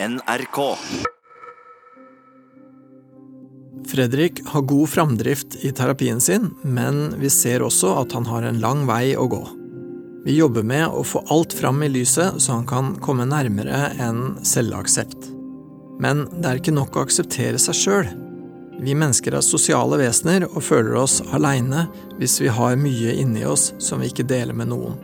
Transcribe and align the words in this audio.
NRK. 0.00 0.76
Fredrik 3.88 4.42
har 4.46 4.62
god 4.62 4.88
framdrift 4.88 5.56
i 5.64 5.72
terapien 5.72 6.20
sin, 6.20 6.50
men 6.62 7.14
vi 7.18 7.30
ser 7.30 7.64
også 7.66 7.96
at 7.98 8.12
han 8.14 8.26
har 8.30 8.44
en 8.46 8.60
lang 8.62 8.84
vei 8.86 9.16
å 9.18 9.24
gå. 9.26 9.40
Vi 10.22 10.36
jobber 10.36 10.62
med 10.62 10.86
å 10.94 11.02
få 11.02 11.24
alt 11.34 11.56
fram 11.56 11.82
i 11.82 11.88
lyset, 11.90 12.38
så 12.38 12.60
han 12.60 12.66
kan 12.70 12.92
komme 13.02 13.26
nærmere 13.26 13.88
en 13.98 14.36
selvaksept. 14.46 15.32
Men 15.98 16.28
det 16.36 16.46
er 16.46 16.60
ikke 16.60 16.76
nok 16.76 16.94
å 16.94 17.02
akseptere 17.02 17.58
seg 17.58 17.78
sjøl. 17.80 18.12
Vi 18.78 18.94
mennesker 18.94 19.34
er 19.34 19.42
sosiale 19.42 19.98
vesener 19.98 20.46
og 20.46 20.62
føler 20.62 20.94
oss 21.00 21.18
aleine 21.34 21.88
hvis 22.20 22.38
vi 22.44 22.54
har 22.54 22.78
mye 22.78 23.16
inni 23.18 23.42
oss 23.50 23.72
som 23.82 23.98
vi 23.98 24.12
ikke 24.12 24.28
deler 24.30 24.54
med 24.54 24.70
noen. 24.70 24.94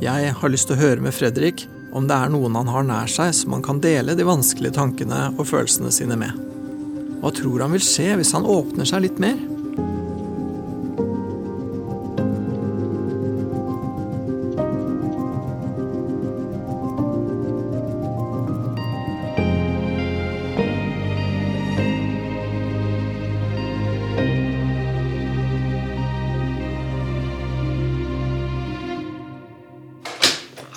Jeg 0.00 0.32
har 0.40 0.54
lyst 0.56 0.70
til 0.70 0.78
å 0.78 0.84
høre 0.86 1.04
med 1.04 1.12
Fredrik 1.12 1.66
om 1.92 2.06
det 2.06 2.16
er 2.16 2.30
noen 2.32 2.56
han 2.58 2.70
har 2.70 2.86
nær 2.86 3.10
seg 3.10 3.32
som 3.36 3.56
han 3.56 3.64
kan 3.66 3.80
dele 3.82 4.14
de 4.18 4.26
vanskelige 4.26 4.76
tankene 4.78 5.30
og 5.36 5.48
følelsene 5.50 5.92
sine 5.94 6.18
med. 6.20 6.36
Hva 7.20 7.32
tror 7.36 7.66
han 7.66 7.74
vil 7.74 7.84
skje 7.84 8.14
hvis 8.20 8.34
han 8.36 8.48
åpner 8.48 8.88
seg 8.88 9.06
litt 9.08 9.22
mer? 9.22 9.38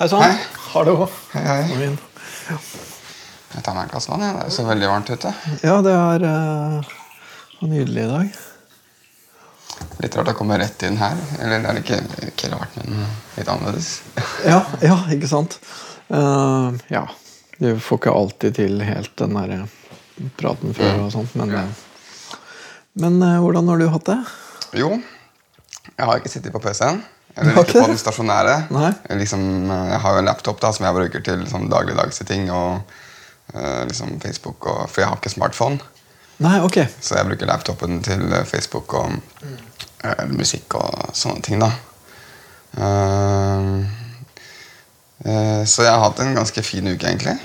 Hei 0.04 0.10
sann. 0.10 0.53
Hallo. 0.74 1.04
Hei, 1.30 1.42
hei. 1.46 1.88
Jeg 2.50 3.60
tar 3.62 3.76
meg 3.76 3.84
en 3.84 3.90
glass 3.92 4.08
vann. 4.10 4.24
Det 4.24 4.40
er 4.42 4.48
så 4.50 4.64
veldig 4.66 4.88
varmt 4.90 5.12
ute. 5.14 5.30
Ja, 5.62 5.76
det 5.86 5.92
er 5.94 6.24
uh, 6.26 6.88
nydelig 7.62 8.02
i 8.02 8.06
dag. 8.10 8.40
Litt 10.02 10.18
rart 10.18 10.32
å 10.32 10.34
komme 10.34 10.58
rett 10.58 10.82
inn 10.88 10.98
her. 10.98 11.14
Eller 11.38 11.62
det 11.62 11.70
er 11.70 11.78
ikke, 11.78 12.00
ikke 12.26 12.50
rart, 12.56 12.74
men 12.80 13.06
litt 13.36 13.52
annerledes. 13.54 13.92
Ja, 14.42 14.64
ja 14.82 14.98
ikke 15.14 15.30
sant? 15.30 15.60
Uh, 16.10 16.74
ja. 16.90 17.06
Du 17.60 17.70
får 17.78 18.02
ikke 18.02 18.18
alltid 18.18 18.58
til 18.58 18.82
helt 18.82 19.14
den 19.22 19.38
der 19.38 19.56
eh, 19.60 19.80
praten 20.42 20.74
før 20.74 21.04
og 21.06 21.14
sånt, 21.14 21.38
men 21.38 21.54
ja. 21.54 21.68
Men 22.98 23.22
uh, 23.22 23.38
hvordan 23.46 23.70
har 23.70 23.78
du 23.78 23.92
hatt 23.94 24.10
det? 24.10 24.22
Jo, 24.82 24.90
jeg 25.94 26.10
har 26.10 26.18
ikke 26.18 26.34
sittet 26.34 26.50
på 26.50 26.66
PC-en. 26.66 27.04
Du 27.34 27.40
Eller 27.42 27.64
ikke 27.64 27.80
på 27.80 27.88
den 27.90 27.98
stasjonære. 27.98 28.54
Jeg 28.70 29.18
Liksom, 29.18 29.70
eh, 29.70 29.88
jeg 29.90 30.00
har 30.00 30.12
jo 30.12 30.18
en 30.18 30.28
laptop 30.30 30.60
da, 30.62 30.70
som 30.72 30.86
jeg 30.86 30.94
bruker 30.94 31.24
til 31.26 31.42
sånn 31.50 31.66
dagligdagse 31.70 32.24
ting. 32.28 32.46
Og 32.50 32.80
uh, 33.54 33.82
liksom 33.88 34.20
Facebook 34.22 34.66
og, 34.66 34.88
For 34.90 35.02
jeg 35.02 35.10
har 35.10 35.18
ikke 35.18 35.34
smartphone. 35.34 35.80
Nei, 36.44 36.60
ok. 36.62 36.78
Så 37.00 37.18
jeg 37.18 37.26
bruker 37.26 37.46
laptopen 37.46 38.00
til 38.02 38.22
eh, 38.32 38.46
Facebook 38.46 38.94
og 38.98 39.12
eh, 40.02 40.24
musikk 40.30 40.74
og 40.78 41.10
sånne 41.14 41.42
ting, 41.46 41.62
da. 41.62 41.70
uh, 42.78 43.84
så 45.64 45.84
jeg 45.86 45.92
har 45.94 46.02
hatt 46.02 46.18
en 46.20 46.34
ganske 46.36 46.62
fin 46.66 46.84
uke, 46.90 47.06
egentlig. 47.06 47.38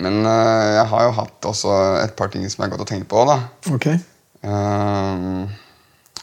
Men 0.00 0.22
jeg 0.24 0.84
har 0.88 1.02
jo 1.04 1.10
hatt 1.18 1.48
også 1.50 1.74
et 2.00 2.14
par 2.16 2.30
ting 2.32 2.46
som 2.48 2.62
jeg 2.62 2.70
har 2.70 2.72
gått 2.72 2.86
og 2.86 2.88
tenkt 2.88 3.08
på. 3.10 3.24
da. 3.28 3.36
Ok. 3.74 3.88
Eh, 4.40 5.48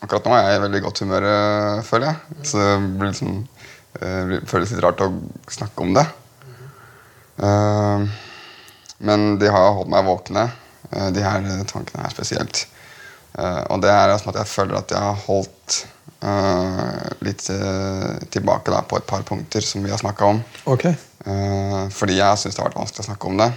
akkurat 0.03 0.27
nå 0.27 0.35
er 0.37 0.45
jeg 0.45 0.59
i 0.59 0.63
veldig 0.65 0.81
godt 0.85 1.01
humør, 1.03 1.27
eh, 1.31 1.81
føler 1.87 2.07
jeg. 2.09 2.45
Så 2.45 2.61
det 2.61 3.09
liksom, 3.09 3.35
eh, 3.99 4.37
føles 4.49 4.71
litt 4.71 4.83
rart 4.85 5.03
å 5.03 5.09
snakke 5.49 5.85
om 5.85 5.93
det. 5.97 6.05
Eh, 7.37 8.07
men 9.07 9.27
de 9.41 9.51
har 9.53 9.73
holdt 9.77 9.93
meg 9.93 10.07
våkne, 10.07 10.49
de 10.87 11.21
her 11.21 11.43
tankene 11.67 12.05
her 12.05 12.13
spesielt. 12.13 12.65
Og 13.35 13.81
det 13.83 13.89
er 13.91 14.13
som 14.17 14.29
at 14.31 14.39
jeg 14.39 14.49
føler 14.49 14.77
at 14.77 14.89
jeg 14.89 15.03
har 15.03 15.17
holdt 15.25 15.75
litt 17.27 17.43
tilbake 18.31 18.71
da, 18.71 18.79
på 18.87 18.97
et 18.97 19.05
par 19.05 19.21
punkter 19.27 19.61
som 19.61 19.83
vi 19.83 19.91
har 19.91 19.99
snakka 19.99 20.31
om. 20.31 20.39
Okay. 20.65 20.95
Fordi 21.91 22.15
jeg 22.17 22.39
syns 22.39 22.55
det 22.55 22.63
har 22.63 22.69
vært 22.71 22.79
vanskelig 22.79 23.03
å 23.03 23.09
snakke 23.11 23.29
om 23.29 23.37
det. 23.43 23.49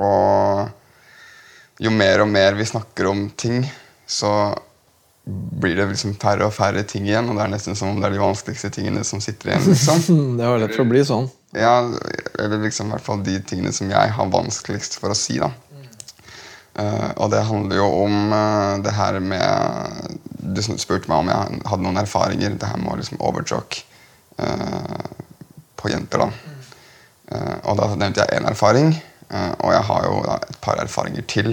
Og 0.00 1.84
jo 1.84 1.92
mer 1.94 2.24
og 2.24 2.32
mer 2.32 2.58
vi 2.58 2.66
snakker 2.72 3.12
om 3.12 3.28
ting, 3.38 3.60
så 4.08 4.32
blir 5.28 5.76
det 5.76 5.86
liksom 5.90 6.14
færre 6.16 6.46
og 6.48 6.54
færre 6.56 6.82
ting 6.88 7.06
igjen. 7.08 7.28
Og 7.28 7.36
det 7.36 7.44
er 7.44 7.52
nesten 7.52 7.76
som 7.76 7.92
om 7.92 8.00
det 8.00 8.08
er 8.08 8.16
de 8.16 8.22
vanskeligste 8.22 8.70
tingene 8.72 9.04
som 9.04 9.20
sitter 9.20 9.52
igjen. 9.52 9.66
liksom. 9.68 10.36
Det 10.38 10.48
har 10.48 10.60
lett 10.62 10.76
for 10.76 10.86
å 10.86 10.92
bli 10.92 11.04
sånn. 11.04 11.28
Ja, 11.56 11.76
eller 12.38 12.60
liksom 12.64 12.88
i 12.88 12.96
hvert 12.96 13.04
fall 13.04 13.24
de 13.24 13.38
tingene 13.44 13.72
som 13.76 13.90
jeg 13.92 14.14
har 14.16 14.32
vanskeligst 14.32 14.98
for 15.00 15.12
å 15.12 15.18
si. 15.18 15.38
da. 15.42 15.52
Uh, 16.78 17.10
og 17.18 17.32
det 17.32 17.42
handler 17.42 17.80
jo 17.80 17.86
om 18.04 18.30
uh, 18.30 18.78
det 18.84 18.92
her 18.94 19.16
med 19.18 20.12
Du 20.30 20.60
spurte 20.62 21.10
meg 21.10 21.24
om 21.24 21.30
jeg 21.32 21.62
hadde 21.66 21.84
noen 21.84 22.00
erfaringer. 22.04 22.54
Det 22.54 22.70
her 22.70 22.80
med 22.80 23.02
liksom 23.02 23.20
overtalk 23.20 23.80
uh, 24.38 25.08
på 25.78 25.90
jenter. 25.92 26.24
da. 26.24 26.54
Eh, 27.28 27.56
og 27.68 27.76
da 27.76 27.86
nevnte 27.92 28.24
jeg 28.24 28.38
én 28.38 28.46
erfaring, 28.48 28.94
og 29.60 29.72
jeg 29.74 29.84
har 29.84 30.04
jo 30.06 30.14
da 30.24 30.36
et 30.40 30.56
par 30.64 30.80
erfaringer 30.80 31.26
til 31.28 31.50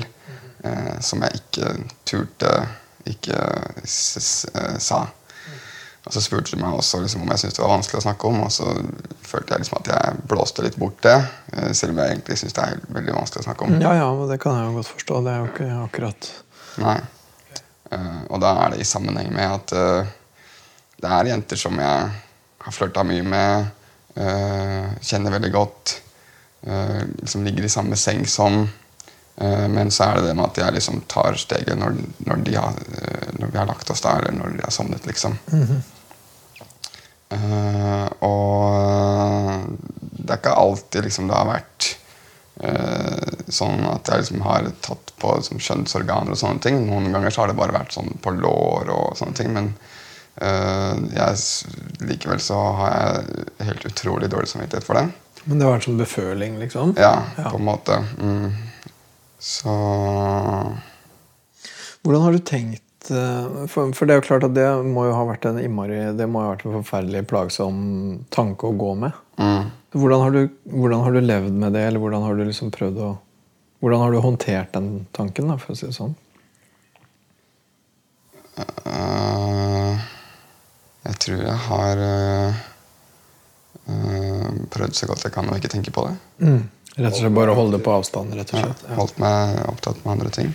eh, 0.66 0.96
som 1.06 1.24
jeg 1.26 1.42
ikke 1.42 1.76
turte 2.08 2.56
ikke 3.06 3.38
eh, 3.38 4.78
sa. 4.82 5.06
Og 6.06 6.14
så 6.14 6.22
spurte 6.22 6.54
de 6.54 6.62
meg 6.62 6.76
også 6.78 7.00
liksom, 7.02 7.24
om 7.26 7.32
jeg 7.34 7.42
syntes 7.42 7.58
det 7.58 7.64
var 7.64 7.72
vanskelig 7.74 7.98
å 7.98 8.06
snakke 8.06 8.30
om, 8.30 8.44
og 8.46 8.52
så 8.54 8.68
følte 9.26 9.56
jeg 9.56 9.64
liksom 9.64 9.80
at 9.80 9.88
jeg 9.90 10.26
blåste 10.30 10.66
litt 10.66 10.78
bort 10.78 11.00
det, 11.06 11.18
eh, 11.54 11.72
selv 11.74 11.96
om 11.96 12.02
jeg 12.04 12.14
egentlig 12.14 12.38
syns 12.42 12.58
det 12.58 12.66
er 12.66 12.84
veldig 12.94 13.16
vanskelig 13.18 13.42
å 13.42 13.48
snakke 13.48 13.66
om. 13.66 13.78
Ja, 13.82 13.96
ja, 13.98 14.10
men 14.14 14.30
det 14.30 14.38
kan 14.44 14.60
jeg 14.60 14.70
jo 14.70 14.76
godt 14.78 14.92
forstå. 14.94 15.22
Det 15.26 15.34
er 15.34 15.42
jo 15.42 15.52
ikke 15.54 15.70
akkurat 15.82 16.32
Nei. 16.76 17.00
Eh, 17.94 18.22
og 18.30 18.42
da 18.44 18.54
er 18.64 18.74
det 18.74 18.84
i 18.84 18.88
sammenheng 18.88 19.32
med 19.34 19.48
at 19.48 19.74
eh, 19.78 20.14
det 21.02 21.12
er 21.12 21.32
jenter 21.32 21.60
som 21.60 21.78
jeg 21.80 22.10
har 22.66 22.74
flørta 22.74 23.04
mye 23.06 23.26
med, 23.26 23.68
eh, 24.18 24.96
kjenner 25.06 25.38
veldig 25.38 25.54
godt, 25.54 26.00
som 26.66 27.12
liksom 27.20 27.44
ligger 27.46 27.68
i 27.68 27.70
samme 27.70 27.98
seng 28.00 28.24
som. 28.26 28.64
Eh, 29.42 29.68
men 29.72 29.92
så 29.92 30.10
er 30.10 30.20
det 30.20 30.30
det 30.30 30.38
med 30.38 30.46
at 30.50 30.62
jeg 30.64 30.78
liksom 30.78 31.02
tar 31.12 31.38
steget 31.42 31.78
når, 31.80 32.00
når, 32.28 32.46
de 32.48 32.56
har, 32.60 32.80
eh, 33.02 33.28
når 33.40 33.52
vi 33.52 33.62
har 33.62 33.70
lagt 33.70 33.90
oss 33.90 34.04
da, 34.06 34.18
eller 34.20 34.36
når 34.38 34.58
de 34.58 34.66
har 34.66 34.74
sovnet, 34.74 35.06
liksom. 35.10 35.38
Eh, 37.36 38.10
og 38.26 39.78
det 40.26 40.34
er 40.34 40.42
ikke 40.42 40.58
alltid 40.58 41.06
liksom, 41.06 41.30
det 41.30 41.38
har 41.38 41.50
vært 41.50 41.90
uh, 42.64 43.34
sånn 43.52 43.84
at 43.90 44.10
jeg 44.10 44.24
liksom 44.24 44.46
har 44.46 44.70
tatt 44.86 45.14
på 45.22 45.34
liksom, 45.40 45.60
kjønnsorganer 45.62 46.34
og 46.34 46.40
sånne 46.40 46.64
ting. 46.64 46.80
Noen 46.88 47.12
ganger 47.14 47.34
så 47.34 47.44
har 47.44 47.52
det 47.52 47.58
bare 47.60 47.76
vært 47.76 47.96
sånn 47.96 48.16
på 48.24 48.34
lår 48.38 48.90
og 48.94 49.18
sånne 49.20 49.38
ting. 49.38 49.52
Men 49.56 49.72
uh, 50.42 50.96
jeg, 51.14 51.42
likevel 52.06 52.42
så 52.44 52.62
har 52.80 52.96
jeg 52.96 53.50
helt 53.70 53.90
utrolig 53.92 54.32
dårlig 54.34 54.50
samvittighet 54.54 54.88
for 54.88 55.02
det. 55.02 55.08
Men 55.46 55.60
det 55.60 55.68
har 55.68 55.76
vært 55.76 55.90
sånn 55.90 56.02
beføling, 56.02 56.58
liksom? 56.64 56.96
Ja, 56.98 57.20
Ja. 57.38 57.52
på 57.52 57.60
en 57.60 57.68
måte. 57.68 58.00
Mm. 58.18 58.48
Så 59.46 59.72
Hvordan 62.02 62.22
har 62.22 62.34
du 62.34 62.40
tenkt 62.42 63.12
eh, 63.14 63.66
for, 63.70 63.94
for 63.94 64.08
det 64.08 64.16
er 64.16 64.20
jo 64.20 64.26
klart 64.26 64.46
at 64.48 64.56
det 64.58 64.66
må 64.88 65.06
jo 65.06 65.14
ha 65.14 65.26
vært 65.30 65.46
en 65.50 65.60
innmari 65.62 66.00
Det 66.18 66.26
må 66.30 66.42
ha 66.42 66.56
vært 66.56 66.66
en 66.66 66.80
forferdelig 66.80 67.28
plagsom 67.30 67.76
tanke 68.34 68.72
å 68.72 68.78
gå 68.78 68.92
med. 69.06 69.14
mm. 69.38 69.74
Hvordan 69.96 70.24
har, 70.26 70.34
du, 70.34 70.50
hvordan 70.74 71.06
har 71.06 71.14
du 71.16 71.22
levd 71.24 71.54
med 71.62 71.72
det, 71.78 71.86
eller 71.88 72.02
hvordan 72.04 72.26
har 72.26 72.36
du 72.36 72.44
liksom 72.44 72.74
prøvd 72.74 72.98
å 73.06 73.14
Hvordan 73.84 74.02
har 74.02 74.12
du 74.12 74.18
håndtert 74.24 74.72
den 74.74 74.88
tanken, 75.14 75.52
da, 75.52 75.60
for 75.62 75.76
å 75.76 75.78
si 75.78 75.86
det 75.86 75.94
sånn? 75.94 76.16
Uh, 78.56 80.00
jeg 81.06 81.20
tror 81.26 81.42
jeg 81.44 81.58
har 81.68 82.02
uh, 82.08 82.64
prøvd 84.74 84.98
så 84.98 85.12
godt 85.12 85.28
jeg 85.28 85.36
kan 85.36 85.52
å 85.52 85.60
ikke 85.60 85.74
tenke 85.76 85.94
på 85.94 86.08
det. 86.08 86.16
Rett 86.96 87.12
og 87.12 87.20
slett 87.20 87.36
bare 87.36 87.56
holde 87.58 87.76
det 87.76 87.84
på 87.84 87.92
avstand, 87.92 88.36
rett 88.38 88.54
og 88.54 88.62
slett. 88.62 88.84
Ja. 88.88 88.98
holdt 89.00 89.18
meg 89.20 89.58
opptatt 89.68 90.04
med 90.06 90.14
andre 90.14 90.30
ting. 90.32 90.54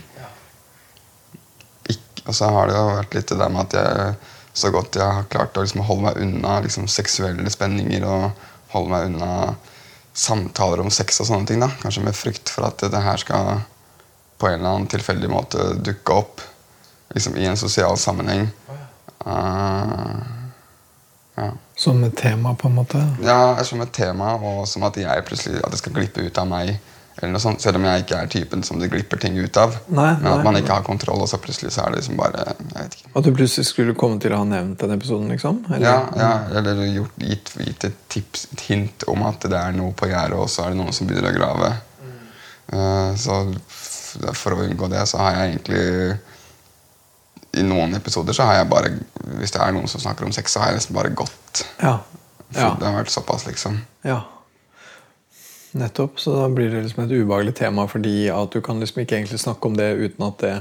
Ikk- 1.93 2.23
og 2.27 2.37
så 2.37 2.49
har 2.55 2.71
det 2.71 2.79
jo 2.79 2.87
vært 2.97 3.17
litt 3.19 3.33
det 3.33 3.41
der 3.43 3.53
med 3.53 3.67
at 3.69 3.77
jeg 3.77 4.15
så 4.53 4.71
godt 4.75 4.97
jeg 4.99 5.07
har 5.07 5.29
klart 5.31 5.57
å 5.57 5.63
liksom 5.65 5.85
holde 5.87 6.09
meg 6.09 6.23
unna 6.23 6.57
liksom, 6.65 6.89
seksuelle 6.91 7.53
spenninger 7.53 8.05
og 8.07 8.31
holde 8.73 8.91
meg 8.93 9.11
unna 9.11 9.33
samtaler 10.17 10.83
om 10.83 10.91
sex 10.91 11.21
og 11.23 11.29
sånne 11.29 11.47
ting. 11.47 11.61
da. 11.63 11.71
Kanskje 11.83 12.05
med 12.05 12.17
frykt 12.17 12.51
for 12.51 12.67
at 12.67 12.83
det 12.83 13.05
her 13.05 13.21
skal 13.21 13.63
på 14.41 14.49
en 14.49 14.59
eller 14.59 14.73
annen 14.73 14.91
tilfeldig 14.91 15.31
måte 15.31 15.75
dukke 15.85 16.17
opp 16.17 16.43
liksom, 17.15 17.37
i 17.37 17.47
en 17.47 17.61
sosial 17.61 17.99
sammenheng. 18.01 18.49
Uh, 19.21 20.17
ja. 21.37 21.51
Som 21.81 22.03
et 22.05 22.17
tema, 22.17 22.53
på 22.55 22.69
en 22.69 22.77
måte? 22.77 23.01
Ja, 23.25 23.57
som 23.65 23.81
et 23.81 23.93
tema, 23.97 24.35
og 24.37 24.67
som 24.69 24.85
at 24.85 24.99
at 25.01 25.31
det 25.33 25.79
skal 25.81 25.95
glippe 25.97 26.27
ut 26.27 26.39
av 26.39 26.49
meg 26.49 26.75
sånt, 27.41 27.61
Selv 27.61 27.77
om 27.77 27.85
jeg 27.85 28.05
ikke 28.05 28.17
er 28.17 28.29
typen 28.33 28.63
som 28.63 28.79
det 28.81 28.91
glipper 28.91 29.19
ting 29.21 29.37
ut 29.39 29.57
av. 29.57 29.75
Nei, 29.89 30.15
men 30.21 30.33
at 30.33 30.45
man 30.45 30.57
ikke 30.57 30.73
har 30.73 30.85
kontroll, 30.85 31.21
og 31.21 31.29
så 31.29 31.39
plutselig 31.41 31.73
så 31.73 31.85
er 31.85 31.93
det 31.93 32.01
liksom 32.01 32.17
bare 32.17 32.45
jeg 32.47 32.69
vet 32.75 32.97
ikke. 32.97 33.11
At 33.17 33.25
du 33.25 33.33
plutselig 33.35 33.67
skulle 33.67 33.95
komme 33.95 34.21
til 34.21 34.33
å 34.33 34.41
ha 34.41 34.49
nevnt 34.49 34.81
den 34.81 34.95
episoden, 34.97 35.29
liksom? 35.33 35.65
Eller? 35.71 35.87
Ja, 35.87 35.99
ja, 36.17 36.33
Eller 36.59 36.83
gjort, 36.87 37.17
gitt, 37.17 37.53
gitt 37.59 37.85
et 37.85 37.99
tips, 38.09 38.47
et 38.53 38.67
hint 38.71 39.05
om 39.11 39.25
at 39.29 39.45
det 39.45 39.59
er 39.59 39.77
noe 39.77 39.93
på 39.93 40.09
gjerdet, 40.11 40.39
og 40.39 40.49
så 40.53 40.65
er 40.67 40.75
det 40.75 40.81
noen 40.81 40.97
som 40.97 41.09
begynner 41.09 41.33
å 41.33 41.37
grave. 41.37 41.73
Eh, 42.73 43.15
så 43.21 43.41
for 44.37 44.57
å 44.57 44.65
unngå 44.67 44.89
det, 44.91 45.05
så 45.09 45.21
har 45.21 45.37
jeg 45.37 45.55
egentlig 45.55 46.19
I 47.53 47.63
noen 47.67 47.95
episoder 47.99 48.37
så 48.37 48.47
har 48.47 48.61
jeg 48.61 48.69
bare 48.71 48.91
Hvis 49.41 49.51
det 49.55 49.63
er 49.63 49.73
noen 49.75 49.89
som 49.91 50.03
snakker 50.03 50.27
om 50.27 50.33
sex, 50.33 50.53
så 50.55 50.63
har 50.63 50.71
jeg 50.71 50.81
nesten 50.81 50.97
bare 50.97 51.11
gått. 51.15 51.65
Ja. 51.83 51.99
Ja. 52.55 52.75
Det 52.79 52.87
har 52.87 52.97
vært 52.99 53.11
såpass, 53.15 53.47
liksom. 53.47 53.81
ja. 54.07 54.21
Nettopp. 55.73 56.19
Så 56.19 56.35
da 56.35 56.49
blir 56.51 56.71
det 56.71 56.81
liksom 56.83 57.05
et 57.05 57.13
ubehagelig 57.15 57.55
tema 57.61 57.85
fordi 57.87 58.25
at 58.35 58.51
du 58.51 58.59
kan 58.61 58.81
liksom 58.83 59.05
ikke 59.05 59.21
egentlig 59.21 59.39
snakke 59.39 59.69
om 59.71 59.77
det 59.79 59.93
uten 60.01 60.25
at 60.27 60.43
det 60.43 60.55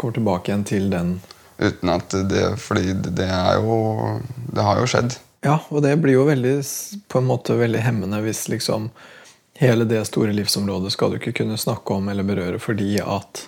kommer 0.00 0.14
tilbake 0.16 0.48
igjen 0.48 0.64
til 0.64 0.86
den 0.92 1.18
Uten 1.58 1.90
at 1.92 2.14
det 2.30 2.46
Fordi 2.58 2.94
det 3.04 3.28
er 3.30 3.60
jo 3.62 3.76
Det 4.48 4.64
har 4.64 4.80
jo 4.80 4.88
skjedd. 4.90 5.18
Ja, 5.44 5.58
og 5.68 5.84
det 5.84 5.92
blir 6.00 6.16
jo 6.16 6.24
veldig 6.24 6.54
på 7.12 7.20
en 7.20 7.28
måte 7.28 7.58
veldig 7.58 7.82
hemmende 7.84 8.22
hvis 8.24 8.46
liksom 8.48 8.88
hele 9.60 9.84
det 9.84 10.00
store 10.08 10.32
livsområdet 10.32 10.94
skal 10.94 11.12
du 11.12 11.20
ikke 11.20 11.34
kunne 11.42 11.60
snakke 11.60 11.94
om 11.94 12.08
eller 12.08 12.24
berøre 12.26 12.58
fordi 12.58 12.96
at 12.98 13.44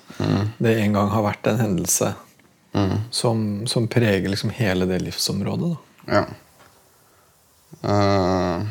det 0.62 0.76
en 0.84 0.92
gang 0.94 1.08
har 1.10 1.24
vært 1.24 1.48
en 1.50 1.58
hendelse 1.64 2.12
som, 3.10 3.66
som 3.66 3.88
preger 3.88 4.28
liksom 4.28 4.50
hele 4.50 4.86
det 4.86 4.98
livsområdet. 5.04 5.76
Da. 6.06 6.12
Ja. 6.16 6.24
Uh, 7.86 8.66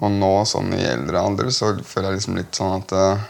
og 0.00 0.10
nå, 0.16 0.30
sånn 0.48 0.72
i 0.76 0.84
eldre 0.88 1.20
alder, 1.20 1.50
så 1.52 1.74
føler 1.84 2.10
jeg 2.10 2.20
liksom 2.20 2.38
litt 2.38 2.56
sånn 2.56 2.72
at 2.78 2.92
eh, 2.96 3.24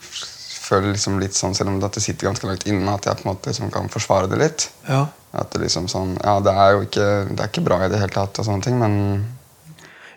føler 0.00 0.90
liksom 0.90 1.20
litt 1.22 1.36
sånn, 1.38 1.54
Selv 1.54 1.70
om 1.70 1.76
det 1.78 2.02
sitter 2.02 2.26
ganske 2.26 2.48
langt 2.48 2.66
inne, 2.66 2.94
at 2.96 3.06
jeg 3.06 3.20
på 3.20 3.22
en 3.22 3.30
måte 3.30 3.52
liksom 3.52 3.70
kan 3.70 3.86
forsvare 3.92 4.26
det 4.30 4.40
litt. 4.40 4.64
Ja. 4.88 5.04
At 5.30 5.52
det 5.54 5.60
liksom 5.62 5.86
sånn 5.86 6.16
Ja, 6.18 6.40
det 6.42 6.50
er 6.50 6.72
jo 6.74 6.82
ikke, 6.88 7.06
det 7.30 7.44
er 7.44 7.52
ikke 7.52 7.62
bra 7.68 7.78
i 7.84 7.92
det 7.92 8.00
hele 8.02 8.10
tatt, 8.16 8.42
og 8.42 8.48
sånne 8.48 8.66
ting, 8.66 8.80
men 8.82 8.96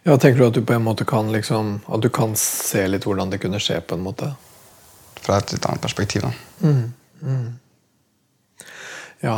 ja, 0.01 0.17
Tenker 0.17 0.39
du 0.41 0.47
at 0.47 0.57
du 0.57 0.63
på 0.65 0.73
en 0.73 0.83
måte 0.83 1.05
kan 1.05 1.29
liksom 1.31 1.75
At 1.85 2.01
du 2.01 2.09
kan 2.09 2.33
se 2.39 2.87
litt 2.89 3.05
hvordan 3.05 3.29
det 3.29 3.39
kunne 3.43 3.61
skje, 3.61 3.77
på 3.85 3.99
en 3.99 4.07
måte? 4.07 4.31
fra 5.23 5.39
et 5.39 5.55
litt 5.55 5.65
annet 5.65 5.83
perspektiv, 5.83 6.25
da. 6.27 6.31
Ja. 9.23 9.37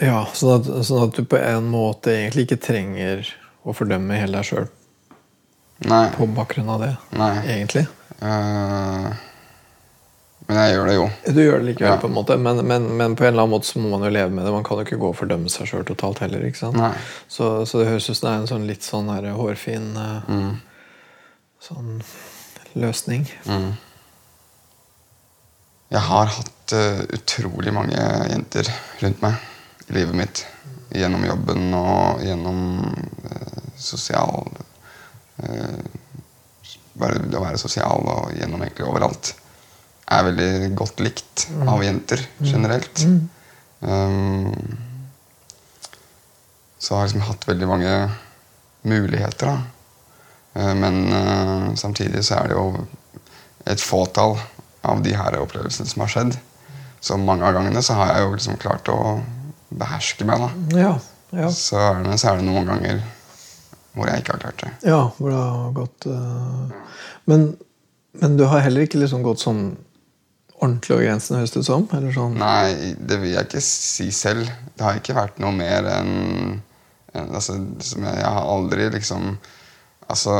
ja 0.00 0.20
sånn, 0.34 0.60
at, 0.60 0.68
sånn 0.88 1.02
at 1.08 1.16
du 1.18 1.24
på 1.28 1.36
en 1.40 1.66
måte 1.70 2.14
egentlig 2.16 2.46
ikke 2.48 2.60
trenger 2.64 3.26
å 3.68 3.74
fordømme 3.76 4.16
hele 4.16 4.40
deg 4.40 4.48
sjøl 4.48 4.68
på 6.16 6.26
bakgrunn 6.36 6.68
av 6.74 6.80
det, 6.82 6.94
Nei. 7.16 7.34
egentlig. 7.54 7.86
Uh, 8.20 9.08
men 10.48 10.58
jeg 10.58 10.74
gjør 10.74 10.88
det 10.90 10.94
jo. 10.96 11.04
Du 11.32 11.38
gjør 11.40 11.58
det 11.62 11.66
likevel, 11.70 11.92
Ja. 11.94 12.00
på 12.02 12.08
en 12.10 12.16
måte, 12.16 12.36
men, 12.36 12.60
men, 12.68 12.88
men 12.98 13.14
på 13.16 13.24
en 13.24 13.30
eller 13.32 13.44
annen 13.46 13.54
måte 13.54 13.68
så 13.70 13.80
må 13.80 13.88
man 13.94 14.02
jo 14.04 14.10
leve 14.12 14.28
med 14.34 14.44
det. 14.44 14.52
Man 14.52 14.64
kan 14.66 14.76
jo 14.80 14.84
ikke 14.84 14.98
gå 15.00 15.08
og 15.12 15.16
fordømme 15.16 15.48
seg 15.52 15.70
sjøl 15.70 15.86
totalt 15.88 16.20
heller. 16.24 16.44
ikke 16.44 16.58
sant? 16.60 16.76
Nei. 16.76 16.90
Så, 17.32 17.48
så 17.70 17.80
det 17.80 17.88
høres 17.88 18.08
ut 18.10 18.16
som 18.18 18.26
det 18.26 18.32
er 18.34 18.40
en 18.42 18.50
sånn 18.50 18.66
litt 18.68 18.84
sånn 18.84 19.08
her 19.14 19.28
hårfin 19.38 19.88
eh, 19.96 20.28
Mm. 20.28 20.50
sånn 21.64 22.02
løsning. 22.80 23.24
Jeg 25.90 26.00
har 26.06 26.26
hatt 26.36 26.52
eh, 26.76 27.02
utrolig 27.16 27.72
mange 27.74 28.00
jenter 28.30 28.68
rundt 29.00 29.22
meg 29.24 29.88
i 29.88 29.96
livet 29.98 30.18
mitt. 30.18 30.44
Gjennom 30.90 31.24
jobben 31.26 31.74
og 31.78 32.22
gjennom 32.26 32.60
eh, 33.30 33.64
sosial 33.78 34.48
eh, 35.44 35.80
det 37.00 37.38
å 37.38 37.42
være 37.44 37.60
sosial 37.60 38.04
og 38.12 38.32
gjennom 38.36 38.62
egentlig 38.64 38.88
overalt. 38.88 39.32
Er 40.10 40.26
veldig 40.26 40.74
godt 40.76 41.00
likt 41.00 41.46
av 41.64 41.82
jenter 41.84 42.22
generelt. 42.42 43.04
Um, 43.80 44.50
så 46.80 46.96
har 46.96 47.04
jeg 47.04 47.12
liksom 47.12 47.28
hatt 47.28 47.46
veldig 47.48 47.68
mange 47.70 47.94
muligheter, 48.88 49.52
da. 49.52 50.60
Eh, 50.60 50.74
Men 50.74 51.00
uh, 51.12 51.74
samtidig 51.78 52.24
så 52.26 52.40
er 52.40 52.50
det 52.50 52.58
jo 52.58 52.86
et 53.70 53.80
fåtall 53.80 54.38
av 54.82 55.02
de 55.04 55.14
her 55.14 55.38
opplevelsene 55.40 55.88
som 55.88 56.04
har 56.04 56.12
skjedd. 56.12 56.38
Så 57.00 57.16
mange 57.20 57.46
av 57.48 57.56
gangene 57.56 57.82
så 57.82 57.96
har 57.98 58.12
jeg 58.14 58.26
jo 58.26 58.34
liksom 58.34 58.58
klart 58.60 58.90
å 58.92 58.98
beherske 59.70 60.26
meg. 60.28 60.42
da. 60.42 60.80
Ja, 60.80 60.92
ja. 61.36 61.50
Så 61.54 61.78
er 61.80 62.02
det, 62.04 62.18
så 62.20 62.32
er 62.32 62.40
det 62.40 62.48
noen 62.48 62.68
ganger 62.68 63.02
hvor 63.94 64.06
jeg 64.06 64.22
ikke 64.22 64.36
har 64.36 64.42
klart 64.44 64.62
det. 64.62 64.70
ja 64.86 65.00
hvor 65.16 65.32
det 65.32 65.38
har 65.38 65.70
gått 65.74 66.06
Uh... 66.06 66.70
men, 67.26 67.46
men 68.22 68.36
du 68.38 68.44
har 68.46 68.62
heller 68.62 68.86
ikke 68.86 69.00
liksom 69.00 69.24
gått 69.26 69.42
sånn 69.42 69.64
ordentlig 70.60 70.94
over 70.94 71.06
grensen, 71.06 71.38
høres 71.40 71.54
det 71.54 71.62
ut 71.62 71.68
som? 71.70 71.86
Eller 71.96 72.12
sånn? 72.14 72.36
Nei, 72.38 72.92
det 73.00 73.18
vil 73.22 73.32
jeg 73.32 73.48
ikke 73.48 73.62
si 73.64 74.10
selv. 74.14 74.50
Det 74.76 74.84
har 74.84 74.98
ikke 75.00 75.16
vært 75.16 75.40
noe 75.42 75.54
mer 75.56 75.88
enn 75.88 76.12
en, 77.10 77.32
altså, 77.34 77.56
jeg, 77.58 78.04
jeg 78.04 78.28
har 78.28 78.44
aldri 78.46 78.90
liksom 78.94 79.34
Altså, 80.10 80.32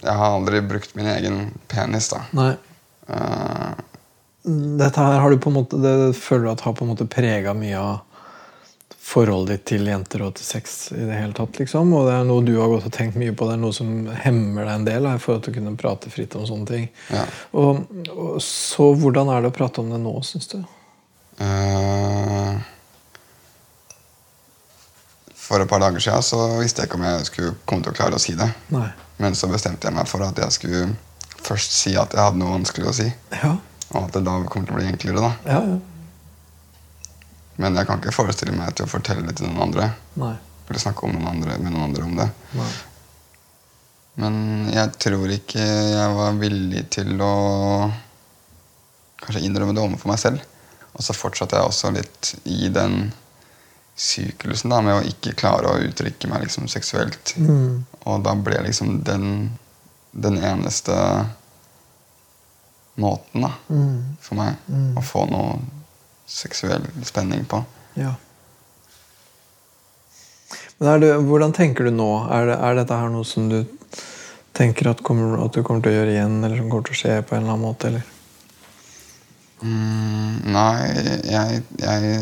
jeg 0.00 0.14
har 0.16 0.30
aldri 0.32 0.62
brukt 0.64 0.94
min 0.96 1.10
egen 1.12 1.34
penis, 1.68 2.06
da. 2.08 2.22
Nei. 2.32 2.54
Eh, 3.12 3.82
Dette 4.44 5.00
her 5.00 5.22
har 5.22 5.30
du 5.32 5.38
på 5.40 5.48
en 5.48 5.56
måte, 5.56 5.78
det 5.80 6.16
føler 6.18 6.44
du 6.44 6.50
at 6.52 6.64
har 6.66 6.74
på 6.76 6.84
en 6.84 6.90
måte 6.92 7.06
prega 7.08 7.54
mye 7.56 7.78
av 7.80 8.02
forholdet 9.04 9.52
ditt 9.52 9.64
til 9.68 9.88
jenter 9.88 10.22
og 10.24 10.34
til 10.38 10.46
sex 10.46 10.76
i 10.92 11.02
det 11.04 11.16
hele 11.16 11.34
tatt, 11.36 11.58
liksom? 11.60 11.92
Og 11.96 12.06
det 12.08 12.14
er 12.16 12.26
noe 12.28 12.44
du 12.44 12.54
har 12.56 12.70
gått 12.72 12.86
og 12.88 12.94
tenkt 12.94 13.18
mye 13.20 13.34
på, 13.36 13.48
det 13.48 13.56
er 13.56 13.62
noe 13.62 13.76
som 13.76 13.90
hemmer 14.24 14.64
deg 14.64 14.74
en 14.74 14.86
del 14.88 15.08
for 15.22 15.38
at 15.38 15.44
du 15.44 15.52
kunne 15.54 15.74
prate 15.80 16.12
fritt 16.12 16.36
om 16.40 16.46
sånne 16.48 16.68
ting. 16.70 16.86
Ja. 17.12 17.24
Og, 17.60 17.84
og 18.14 18.38
Så 18.44 18.90
hvordan 19.00 19.32
er 19.32 19.44
det 19.44 19.52
å 19.52 19.56
prate 19.56 19.84
om 19.84 19.92
det 19.92 20.00
nå, 20.00 20.14
syns 20.24 20.48
du? 20.54 20.58
Uh, 21.40 22.60
for 25.44 25.60
et 25.60 25.68
par 25.68 25.82
dager 25.84 26.00
siden 26.00 26.24
så 26.24 26.40
visste 26.62 26.82
jeg 26.82 26.88
ikke 26.88 27.00
om 27.00 27.08
jeg 27.08 27.28
skulle 27.28 27.56
komme 27.68 27.84
til 27.84 27.92
å 27.92 27.98
klare 27.98 28.20
å 28.20 28.22
si 28.22 28.36
det. 28.38 28.48
Nei. 28.72 28.88
Men 29.20 29.36
så 29.38 29.48
bestemte 29.52 29.88
jeg 29.88 29.96
meg 29.96 30.08
for 30.10 30.24
at 30.24 30.40
jeg 30.40 30.56
skulle 30.56 30.86
først 31.44 31.76
si 31.76 31.92
at 32.00 32.16
jeg 32.16 32.24
hadde 32.24 32.40
noe 32.40 32.56
vanskelig 32.56 32.88
å 32.88 32.96
si. 32.96 33.10
Ja. 33.36 33.56
Og 33.94 34.00
at 34.02 34.16
det 34.16 34.24
da 34.26 34.38
kommer 34.50 34.68
til 34.68 34.76
å 34.76 34.80
bli 34.80 34.88
enklere. 34.90 35.22
da. 35.22 35.32
Ja, 35.48 35.60
ja. 35.72 35.80
Men 37.62 37.78
jeg 37.78 37.86
kan 37.86 38.00
ikke 38.02 38.14
forestille 38.14 38.54
meg 38.56 38.74
til 38.74 38.88
å 38.88 38.90
fortelle 38.90 39.22
det 39.28 39.36
til 39.38 39.46
noen 39.46 39.68
andre. 39.68 39.92
Nei. 40.18 40.34
Eller 40.66 40.82
snakke 40.82 41.06
om 41.06 41.14
noen 41.14 41.30
andre, 41.36 41.58
med 41.62 41.70
noen 41.70 41.86
andre 41.86 42.06
om 42.08 42.16
det. 42.18 42.26
Nei. 42.58 42.70
Men 44.22 44.34
jeg 44.70 44.94
tror 45.02 45.30
ikke 45.34 45.62
jeg 45.62 46.16
var 46.18 46.38
villig 46.38 46.84
til 46.94 47.18
å 47.22 47.34
kanskje 49.24 49.42
innrømme 49.46 49.74
det 49.74 49.82
overfor 49.82 50.12
meg 50.12 50.22
selv. 50.22 50.42
Og 50.94 51.02
så 51.02 51.16
fortsatte 51.16 51.58
jeg 51.58 51.70
også 51.70 51.90
litt 51.94 52.34
i 52.46 52.70
den 52.74 53.08
syklusen 53.98 54.70
da, 54.70 54.80
med 54.82 54.98
å 54.98 55.06
ikke 55.06 55.36
klare 55.38 55.70
å 55.70 55.82
uttrykke 55.86 56.30
meg 56.30 56.46
liksom 56.46 56.66
seksuelt. 56.70 57.34
Mm. 57.38 57.84
Og 58.10 58.22
da 58.26 58.34
ble 58.38 58.60
liksom 58.66 59.00
den, 59.06 59.54
den 60.10 60.38
eneste 60.42 60.96
måten 63.00 63.42
da, 63.46 63.52
Mm. 63.68 64.16
for 64.20 64.38
meg 64.38 64.54
å 64.96 65.02
få 65.02 65.24
noe 65.30 65.58
seksuell 66.26 66.84
spenning 67.04 67.44
på. 67.50 67.64
Ja. 67.98 68.14
Men 70.78 71.00
det, 71.00 71.12
hvordan 71.26 71.52
tenker 71.54 71.84
du 71.84 71.90
nå? 71.94 72.08
Er, 72.30 72.46
det, 72.50 72.56
er 72.58 72.74
dette 72.80 72.96
her 72.98 73.10
noe 73.12 73.24
som 73.28 73.48
du 73.50 73.60
tenker 74.54 74.90
at, 74.90 75.02
kommer, 75.06 75.36
at 75.44 75.54
du 75.54 75.62
kommer 75.66 75.82
til 75.84 75.92
å 75.92 75.98
gjøre 75.98 76.14
igjen, 76.14 76.40
eller 76.44 76.58
som 76.60 76.70
kommer 76.70 76.86
til 76.88 76.96
å 76.96 77.00
skje 77.02 77.14
på 77.26 77.36
en 77.36 77.42
eller 77.44 77.54
annen 77.54 77.66
måte? 77.66 77.90
Eller? 77.90 78.10
Mm, 79.64 80.50
nei, 80.52 80.74
jeg, 81.30 81.62
jeg, 81.80 82.16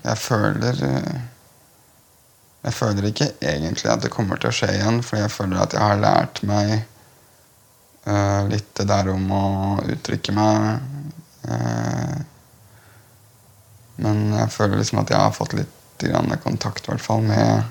jeg 0.00 0.16
føler 0.16 0.78
Jeg 2.60 2.72
føler 2.76 3.08
ikke 3.10 3.26
egentlig 3.44 3.90
at 3.92 4.02
det 4.04 4.12
kommer 4.14 4.40
til 4.40 4.50
å 4.50 4.54
skje 4.54 4.70
igjen, 4.78 5.02
for 5.04 5.16
jeg 5.20 5.32
føler 5.32 5.60
at 5.62 5.72
jeg 5.76 5.80
har 5.84 6.00
lært 6.00 6.42
meg 6.48 6.74
litt 8.50 8.70
det 8.78 8.86
der 8.88 9.10
om 9.12 9.26
å 9.32 9.44
uttrykke 9.92 10.32
meg. 10.32 10.80
eh, 11.48 12.16
men 14.00 14.32
jeg 14.32 14.52
føler 14.54 14.80
liksom 14.80 15.02
at 15.02 15.10
jeg 15.12 15.20
har 15.20 15.36
fått 15.36 15.52
litt 15.58 15.76
grann 16.00 16.32
kontakt 16.40 16.86
i 16.86 16.90
hvert 16.92 17.04
fall 17.04 17.20
med 17.26 17.62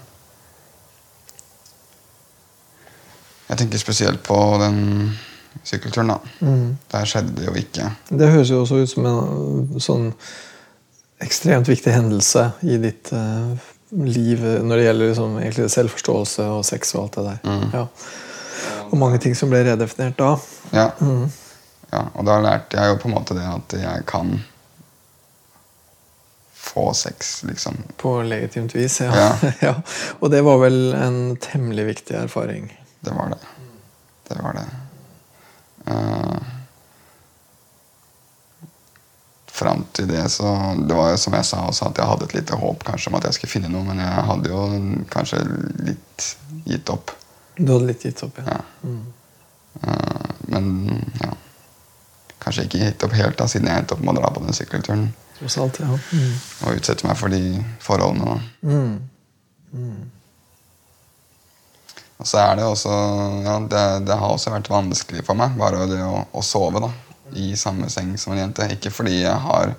Jeg 3.49 3.57
tenker 3.63 3.81
spesielt 3.81 4.21
på 4.21 4.35
den 4.61 4.77
sykkelturen. 5.65 6.11
da. 6.13 6.19
Mm. 6.45 6.77
Der 6.91 7.05
skjedde 7.09 7.33
det 7.33 7.47
jo 7.47 7.55
ikke. 7.57 7.87
Det 8.09 8.29
høres 8.29 8.51
jo 8.53 8.59
også 8.61 8.83
ut 8.83 8.91
som 8.91 9.07
en 9.09 9.81
sånn 9.81 10.05
ekstremt 11.25 11.67
viktig 11.67 11.95
hendelse 11.95 12.51
i 12.61 12.77
ditt 12.77 13.09
uh, 13.09 13.57
liv 13.89 14.43
når 14.45 14.75
det 14.75 14.85
gjelder 14.85 15.09
liksom, 15.09 15.39
selvforståelse 15.73 16.45
og 16.59 16.61
sex 16.67 16.93
og 16.93 17.07
alt 17.07 17.17
det 17.17 17.25
der. 17.25 17.65
Ja. 17.73 17.85
Og 18.89 18.97
mange 18.97 19.19
ting 19.21 19.35
som 19.37 19.51
ble 19.51 19.63
redefinert 19.67 20.17
da. 20.19 20.31
Ja. 20.73 20.89
Mm. 20.99 21.27
ja. 21.91 22.05
Og 22.13 22.25
da 22.27 22.39
lærte 22.43 22.79
jeg 22.79 22.93
jo 22.93 23.01
på 23.01 23.09
en 23.09 23.15
måte 23.17 23.37
det 23.37 23.45
at 23.45 23.77
jeg 23.81 24.05
kan 24.09 24.39
få 26.69 26.93
sex, 26.93 27.43
liksom. 27.43 27.77
På 27.97 28.21
legitimt 28.21 28.75
vis, 28.75 28.99
ja. 29.01 29.15
ja. 29.15 29.31
ja. 29.67 29.73
Og 30.19 30.29
det 30.31 30.43
var 30.45 30.61
vel 30.61 30.93
en 30.93 31.19
temmelig 31.41 31.85
viktig 31.93 32.17
erfaring. 32.19 32.69
Det 32.99 33.15
var 33.15 33.33
det. 33.33 33.41
Det 34.29 34.37
var 34.43 34.53
det. 34.59 34.69
Uh, 35.89 36.37
Fram 39.59 39.85
til 39.91 40.07
det 40.07 40.29
så 40.29 40.75
Det 40.87 40.95
var 40.95 41.09
jo 41.11 41.17
som 41.17 41.33
jeg 41.35 41.45
sa 41.47 41.63
også, 41.67 41.89
at 41.89 41.97
jeg 41.97 42.07
hadde 42.07 42.27
et 42.29 42.35
lite 42.37 42.55
håp 42.55 42.83
kanskje 42.87 43.09
om 43.11 43.17
at 43.17 43.25
jeg 43.27 43.35
skulle 43.35 43.51
finne 43.51 43.71
noe, 43.73 43.83
men 43.87 43.99
jeg 43.99 44.27
hadde 44.29 44.51
jo 44.51 44.59
kanskje 45.11 45.41
litt 45.89 46.27
gitt 46.69 46.91
opp. 46.93 47.11
Du 47.59 47.73
hadde 47.73 47.89
litt 47.91 48.05
gitt 48.07 48.23
opp, 48.23 48.39
ja. 48.39 48.55
Ja. 48.55 48.97
Eh, 49.83 50.33
men 50.49 50.73
ja 51.19 51.35
Kanskje 52.39 52.63
ikke 52.65 52.79
gitt 52.79 53.03
opp 53.03 53.13
helt, 53.19 53.35
da, 53.35 53.45
siden 53.51 53.67
jeg 53.67 53.83
endte 53.83 53.97
opp 53.97 54.03
med 54.03 54.15
å 54.15 54.21
dra 54.21 54.29
på 54.31 54.41
den 54.45 54.55
sykkelturen. 54.55 55.09
Alt, 55.43 55.79
ja. 55.83 55.89
Mm. 55.91 56.31
Og 56.63 56.77
utsette 56.79 57.07
meg 57.07 57.17
for 57.19 57.31
de 57.33 57.41
forholdene. 57.83 58.37
da. 58.63 58.69
Mm. 58.71 60.07
Og 62.19 62.27
så 62.27 62.39
er 62.41 62.57
det 62.59 62.65
også 62.67 62.95
ja, 63.45 63.57
det, 63.71 63.83
det 64.07 64.17
har 64.19 64.33
også 64.33 64.51
vært 64.51 64.71
vanskelig 64.71 65.23
for 65.27 65.39
meg, 65.39 65.55
bare 65.59 65.85
det 65.87 65.99
å, 66.03 66.23
å 66.31 66.43
sove 66.43 66.81
da, 66.83 66.89
i 67.39 67.51
samme 67.59 67.91
seng 67.91 68.15
som 68.19 68.33
en 68.35 68.41
jente. 68.41 68.67
Ikke 68.75 68.91
fordi 68.93 69.21
jeg 69.21 69.37
har 69.49 69.75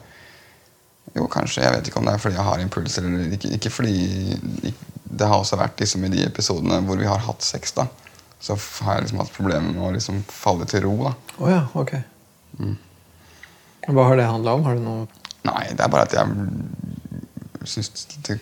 Jo, 1.10 1.24
kanskje. 1.26 1.64
Jeg 1.64 1.74
vet 1.74 1.88
ikke 1.90 1.98
om 1.98 2.06
det 2.06 2.12
er 2.14 2.20
fordi 2.22 2.36
jeg 2.36 2.46
har 2.46 2.60
impulser. 2.62 3.06
eller 3.08 3.32
ikke, 3.34 3.48
ikke 3.56 3.70
fordi 3.74 3.94
ikke, 4.70 4.89
Det 5.10 5.26
har 5.26 5.42
også 5.42 5.58
vært 5.58 5.80
liksom 5.82 6.04
i 6.06 6.12
de 6.12 6.22
episodene 6.26 6.80
hvor 6.86 7.00
vi 7.00 7.08
har 7.08 7.22
hatt 7.26 7.42
sex, 7.44 7.74
da. 7.76 7.86
Så 8.40 8.56
har 8.86 8.96
jeg 8.98 9.08
liksom 9.08 9.20
hatt 9.20 9.32
problemer 9.34 9.74
med 9.74 9.82
å 9.84 9.90
liksom 9.94 10.22
falle 10.30 10.68
til 10.70 10.86
ro. 10.86 10.94
da. 11.08 11.14
Oh, 11.38 11.48
ja, 11.50 11.64
ok. 11.76 11.96
Hva 13.90 14.06
har 14.06 14.20
det 14.20 14.28
handla 14.28 14.54
om? 14.56 14.64
Har 14.64 14.78
du 14.78 14.84
noe 14.84 15.08
Nei, 15.40 15.70
det 15.72 15.80
er 15.80 15.88
bare 15.88 16.04
at 16.04 16.12
jeg 16.12 17.68
syns 17.70 18.04
det, 18.26 18.36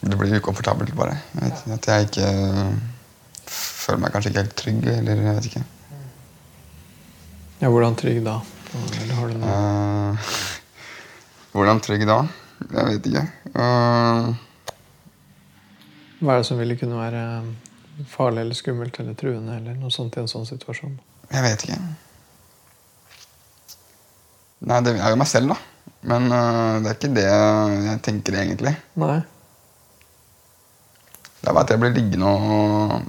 det 0.00 0.16
blir 0.16 0.38
ukomfortabelt, 0.40 0.94
bare. 0.96 1.18
Jeg 1.36 1.50
vet, 1.50 1.74
at 1.76 1.88
jeg 1.90 2.08
ikke 2.08 2.30
føler 3.52 4.00
meg 4.00 4.14
kanskje 4.14 4.32
ikke 4.32 4.44
helt 4.44 4.56
trygg, 4.56 4.86
eller 4.94 5.20
jeg 5.20 5.36
vet 5.36 5.48
ikke. 5.50 5.64
Ja, 7.60 7.68
hvordan 7.68 7.98
trygg 8.00 8.22
da? 8.24 8.38
Eller 8.72 9.12
har 9.18 9.28
du 9.28 9.36
noe 9.42 9.58
uh, 10.16 10.32
hvordan 11.52 11.82
trygg 11.84 12.06
da? 12.08 12.22
Jeg 12.62 12.88
vet 12.88 13.08
ikke. 13.10 13.22
Eh, 13.52 14.28
Hva 16.22 16.36
er 16.36 16.42
det 16.42 16.46
som 16.46 16.60
ville 16.60 16.78
kunne 16.78 17.00
være 17.00 17.22
farlig 18.08 18.44
eller 18.44 18.56
skummelt 18.56 18.98
eller 19.02 19.16
truende 19.18 19.56
eller 19.58 19.74
noe 19.78 19.90
sånt 19.92 20.16
i 20.16 20.22
en 20.22 20.30
sånn 20.30 20.46
situasjon? 20.48 20.94
jeg 21.32 21.44
vet 21.46 21.62
ikke. 21.64 21.76
Nei, 24.68 24.78
det 24.84 24.94
er 24.94 25.10
jo 25.10 25.18
meg 25.18 25.30
selv, 25.30 25.54
da. 25.54 25.58
Men 26.06 26.28
uh, 26.30 26.78
det 26.82 26.90
er 26.90 26.96
ikke 26.98 27.12
det 27.16 27.24
jeg 27.26 28.00
tenker 28.06 28.38
egentlig. 28.38 28.74
Nei. 29.00 29.18
Det 31.42 31.50
er 31.50 31.56
bare 31.56 31.64
at 31.64 31.72
jeg 31.74 31.82
blir 31.82 31.94
liggende 31.96 32.28
og 32.30 33.00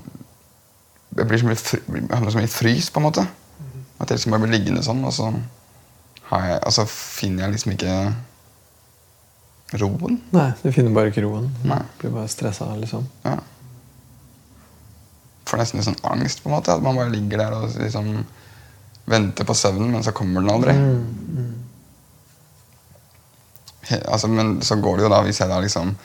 Jeg 1.14 1.28
blir 1.30 1.44
fry, 1.54 1.80
jeg 1.94 2.08
havner 2.10 2.34
så 2.34 2.40
mye 2.40 2.50
frys, 2.50 2.88
på 2.90 2.98
en 2.98 3.06
måte. 3.06 3.24
At 4.02 4.10
jeg 4.10 4.18
liksom 4.18 4.34
bare 4.34 4.48
blir 4.48 4.56
liggende 4.56 4.82
sånn, 4.82 5.04
og 5.06 5.14
så, 5.14 5.28
har 6.32 6.48
jeg, 6.48 6.62
og 6.66 6.74
så 6.74 6.88
finner 6.90 7.46
jeg 7.46 7.54
liksom 7.54 7.76
ikke 7.76 7.98
roen. 9.82 10.20
Nei, 10.36 10.50
du 10.62 10.70
finner 10.76 10.94
bare 10.96 11.12
ikke 11.12 11.26
roen. 11.26 11.50
Nei. 11.68 11.82
Blir 12.02 12.14
bare 12.16 12.32
stressa, 12.32 12.70
liksom. 12.80 13.06
Ja. 13.26 13.38
Får 15.50 15.62
nesten 15.62 15.80
litt 15.80 15.90
sånn 15.90 16.00
angst, 16.14 16.44
på 16.44 16.50
en 16.50 16.56
måte. 16.58 16.76
At 16.76 16.86
man 16.86 16.98
bare 17.00 17.14
ligger 17.14 17.44
der 17.44 17.58
og 17.58 17.76
liksom 17.78 18.16
venter 19.10 19.48
på 19.48 19.56
søvnen, 19.58 19.92
men 19.92 20.06
så 20.06 20.14
kommer 20.16 20.42
den 20.42 20.54
aldri. 20.54 20.76
He, 23.90 24.00
altså, 24.08 24.30
men 24.32 24.62
så 24.64 24.80
går 24.80 25.00
det 25.00 25.08
jo 25.08 25.12
da, 25.12 25.22
hvis 25.28 25.42
jeg 25.44 25.52
da 25.52 25.60
liksom 25.64 25.96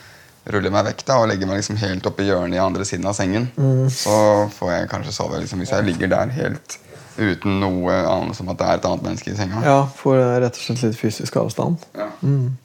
ruller 0.49 0.73
meg 0.73 0.87
vekk 0.89 1.05
da, 1.07 1.21
og 1.21 1.29
legger 1.31 1.49
meg 1.51 1.61
liksom 1.61 1.79
helt 1.79 2.07
oppi 2.09 2.25
i 2.25 2.31
hjørnet 2.31 2.57
i 2.57 2.63
andre 2.63 2.85
siden 2.89 3.07
av 3.07 3.15
sengen, 3.17 3.51
så 3.93 4.49
får 4.57 4.73
jeg 4.73 4.93
kanskje 4.93 5.15
sove. 5.15 5.43
Liksom, 5.43 5.61
hvis 5.63 5.75
jeg 5.77 5.87
ligger 5.87 6.11
der 6.15 6.33
helt 6.39 6.79
uten 7.19 7.59
noe 7.61 7.95
annet 8.07 8.39
som 8.39 8.49
at 8.53 8.59
det 8.61 8.67
er 8.67 8.79
et 8.79 8.87
annet 8.89 9.05
menneske 9.05 9.33
i 9.33 9.37
senga. 9.39 9.61
Ja, 9.67 9.79
får 9.99 10.21
rett 10.45 10.59
og 10.59 10.65
slett 10.65 10.85
litt 10.87 10.99
fysisk 10.99 11.39
avstand. 11.41 11.85
Ja. 11.99 12.09
Mm. 12.23 12.57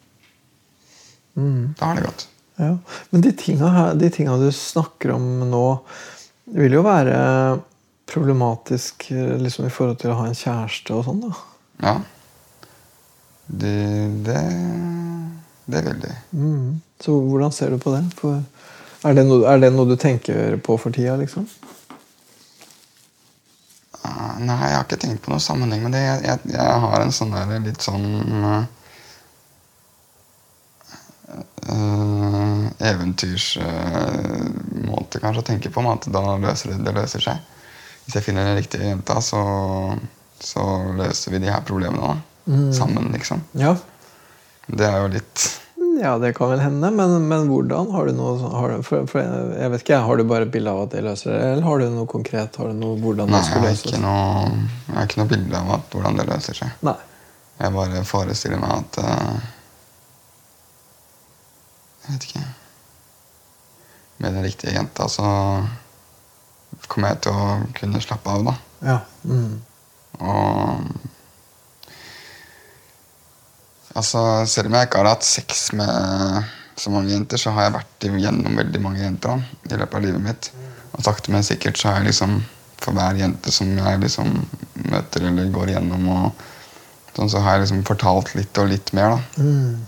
Da 1.34 1.86
har 1.86 1.96
det 1.96 2.06
gått. 2.06 2.28
Ja. 2.56 2.78
Men 3.10 3.22
de 3.22 3.32
tinga, 3.32 3.68
her, 3.68 3.94
de 3.94 4.10
tinga 4.14 4.38
du 4.38 4.52
snakker 4.52 5.16
om 5.16 5.24
nå, 5.50 5.68
vil 6.54 6.76
jo 6.78 6.84
være 6.86 7.18
problematisk 8.10 9.08
eh, 9.12 9.38
liksom, 9.42 9.68
i 9.68 9.74
forhold 9.74 10.02
til 10.04 10.14
å 10.14 10.20
ha 10.20 10.28
en 10.30 10.38
kjæreste 10.38 10.94
og 10.94 11.08
sånn, 11.08 11.24
da. 11.24 11.34
Ja. 11.84 11.96
Det, 13.48 13.78
det, 14.28 14.42
det 15.66 15.84
vil 15.88 16.02
de. 16.04 16.14
Mm. 16.38 16.68
Så 17.04 17.16
hvordan 17.18 17.56
ser 17.56 17.74
du 17.74 17.80
på 17.82 17.96
det? 17.96 18.04
For, 18.20 18.44
er, 19.04 19.18
det 19.18 19.26
noe, 19.28 19.42
er 19.50 19.64
det 19.64 19.74
noe 19.74 19.90
du 19.90 19.98
tenker 20.00 20.60
på 20.64 20.78
for 20.80 20.96
tida, 20.96 21.18
liksom? 21.20 21.48
Ah, 24.04 24.38
Nei, 24.38 24.60
jeg 24.68 24.78
har 24.78 24.86
ikke 24.86 25.02
tenkt 25.02 25.26
på 25.26 25.34
noe 25.34 25.42
sammenheng 25.44 25.84
med 25.88 25.96
det. 25.96 26.04
Jeg, 26.06 26.24
jeg, 26.28 26.54
jeg 26.54 26.80
har 26.86 27.02
en 27.02 27.16
sånn 27.16 27.34
der 27.34 27.66
litt 27.66 27.84
sånn 27.84 28.08
uh, 31.30 32.64
Eventyrsmåte 32.92 35.16
kanskje 35.24 35.44
å 35.44 35.48
tenke 35.48 35.70
på. 35.74 35.80
At 35.92 36.04
da 36.12 36.24
løser 36.42 36.66
det, 36.74 36.78
det 36.88 36.94
løser 36.98 37.22
seg. 37.24 37.38
Hvis 38.04 38.16
jeg 38.20 38.26
finner 38.26 38.44
den 38.50 38.60
riktige 38.60 38.86
jenta, 38.90 39.16
så, 39.24 39.42
så 40.44 40.64
løser 40.98 41.28
vi 41.32 41.44
de 41.44 41.54
her 41.54 41.64
problemene 41.68 42.04
da. 42.04 42.14
sammen, 42.76 43.06
liksom. 43.16 43.40
Ja. 43.56 43.74
Det 44.68 44.86
er 44.88 44.98
jo 45.04 45.10
litt 45.16 45.38
ja, 46.02 46.18
det 46.18 46.34
kan 46.34 46.50
vel 46.50 46.60
hende, 46.60 46.92
men, 46.92 47.28
men 47.28 47.48
hvordan? 47.50 47.92
Har 47.94 48.08
du 48.08 48.16
noe 48.18 48.50
har 48.50 48.72
du, 48.72 48.84
for, 48.86 49.06
for 49.10 49.22
jeg, 49.22 49.72
vet 49.74 49.84
ikke, 49.84 50.00
har 50.08 50.18
du 50.18 50.26
bare 50.28 50.48
et 50.48 50.54
bilde 50.54 50.72
av 50.72 50.88
at 50.88 50.96
det 50.96 51.04
løser 51.06 51.32
det, 51.32 51.40
eller 51.52 51.68
har 51.68 51.82
du 51.82 51.90
noe 51.94 52.10
konkret? 52.10 52.58
Har 52.60 52.72
du 52.72 52.80
noe 52.80 52.98
hvordan 53.02 53.30
Nei, 53.30 53.40
det 53.40 53.50
skulle 53.50 53.70
løses? 53.70 53.98
Nei, 54.02 54.54
jeg 54.88 54.98
har 54.98 55.10
ikke 55.10 55.22
noe 55.22 55.32
bilde 55.36 55.60
av 55.60 55.74
at, 55.78 55.90
hvordan 55.94 56.20
det 56.20 56.28
løser 56.32 56.60
seg. 56.64 56.78
Nei. 56.88 56.98
Jeg 57.60 57.76
bare 57.76 58.06
forestiller 58.10 58.64
meg 58.64 58.74
at 58.80 59.00
eh, 59.04 59.52
Jeg 62.04 62.14
vet 62.14 62.28
ikke 62.28 62.46
Med 64.24 64.36
den 64.36 64.44
riktige 64.46 64.76
jenta 64.76 65.08
så 65.12 65.28
kommer 66.90 67.14
jeg 67.14 67.24
til 67.24 67.38
å 67.38 67.48
kunne 67.78 68.02
slappe 68.04 68.34
av, 68.34 68.48
da. 68.48 68.54
Ja. 68.84 69.00
Mm. 69.30 69.62
Og 70.20 71.12
Altså, 73.94 74.20
selv 74.50 74.72
om 74.72 74.76
jeg 74.78 74.88
ikke 74.88 75.02
har 75.04 75.12
hatt 75.12 75.26
sex 75.28 75.68
med 75.78 76.48
så 76.82 76.90
mange 76.90 77.12
jenter, 77.14 77.38
så 77.38 77.52
har 77.54 77.68
jeg 77.68 77.76
vært 77.76 78.08
gjennom 78.24 78.56
veldig 78.58 78.80
mange 78.82 79.04
jenter 79.04 79.36
da, 79.36 79.60
i 79.70 79.78
løpet 79.78 79.98
av 80.00 80.06
livet 80.06 80.24
mitt. 80.24 80.50
Og 80.98 81.06
sakte, 81.06 81.34
men 81.34 81.46
sikkert 81.46 81.78
så 81.78 81.92
har 81.92 82.02
jeg 82.02 82.12
liksom 82.12 82.40
For 82.84 82.92
hver 82.98 83.16
jente 83.16 83.52
som 83.54 83.70
jeg 83.78 84.00
liksom 84.02 84.34
møter 84.92 85.24
eller 85.30 85.52
går 85.56 85.70
igjennom, 85.72 86.08
og 86.12 86.42
sånn, 87.16 87.30
så 87.32 87.40
har 87.46 87.56
jeg 87.56 87.62
liksom 87.62 87.84
fortalt 87.88 88.34
litt 88.36 88.60
og 88.60 88.68
litt 88.74 88.92
mer, 88.98 89.14
da. 89.14 89.46
Mm. 89.46 89.86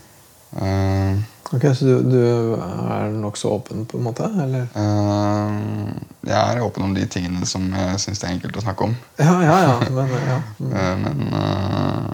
Eh, 0.62 1.26
Ok, 1.54 1.62
Så 1.76 1.86
du, 1.86 2.02
du 2.10 2.54
er 2.58 3.12
nokså 3.14 3.50
åpen, 3.54 3.86
på 3.86 3.98
en 3.98 4.04
måte? 4.04 4.26
Eller? 4.44 4.66
Uh, 4.74 5.94
jeg 6.26 6.56
er 6.56 6.62
åpen 6.66 6.84
om 6.88 6.94
de 6.96 7.06
tingene 7.06 7.46
som 7.46 7.68
jeg 7.70 8.00
syns 8.02 8.20
det 8.22 8.28
er 8.30 8.34
enkelt 8.34 8.58
å 8.58 8.64
snakke 8.64 8.88
om. 8.88 8.96
Ja, 9.22 9.36
ja, 9.46 9.58
ja. 9.62 9.76
Men, 9.94 10.10
ja. 10.26 10.40
Mm. 10.66 10.72
uh, 10.74 10.96
men 11.04 11.18
uh, 11.34 12.10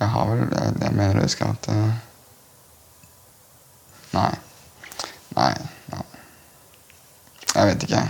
jeg 0.00 0.08
har 0.08 0.30
vel 0.30 0.40
Jeg, 0.40 0.74
jeg 0.80 0.92
mener 0.96 1.20
å 1.20 1.26
huske 1.26 1.44
at 1.46 1.68
Nei. 4.10 4.30
Nei. 5.36 5.52
nei. 5.92 6.04
Jeg 7.54 7.68
vet 7.68 7.84
ikke. 7.86 8.02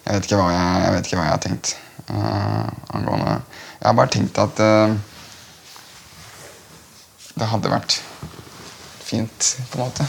Jeg 0.00 0.16
vet 0.16 0.26
ikke 0.26 0.40
hva 0.40 0.48
jeg, 0.50 0.82
jeg, 0.82 0.92
vet 0.96 1.06
ikke 1.06 1.20
hva 1.20 1.26
jeg 1.28 1.36
har 1.36 1.44
tenkt 1.44 1.76
angående 2.10 3.36
Jeg 3.36 3.86
har 3.86 3.94
bare 4.00 4.10
tenkt 4.16 4.40
at 4.42 4.64
det 7.38 7.46
hadde 7.52 7.70
vært 7.70 8.00
fint, 9.10 9.52
på 9.70 9.78
en 9.78 9.84
måte. 9.84 10.06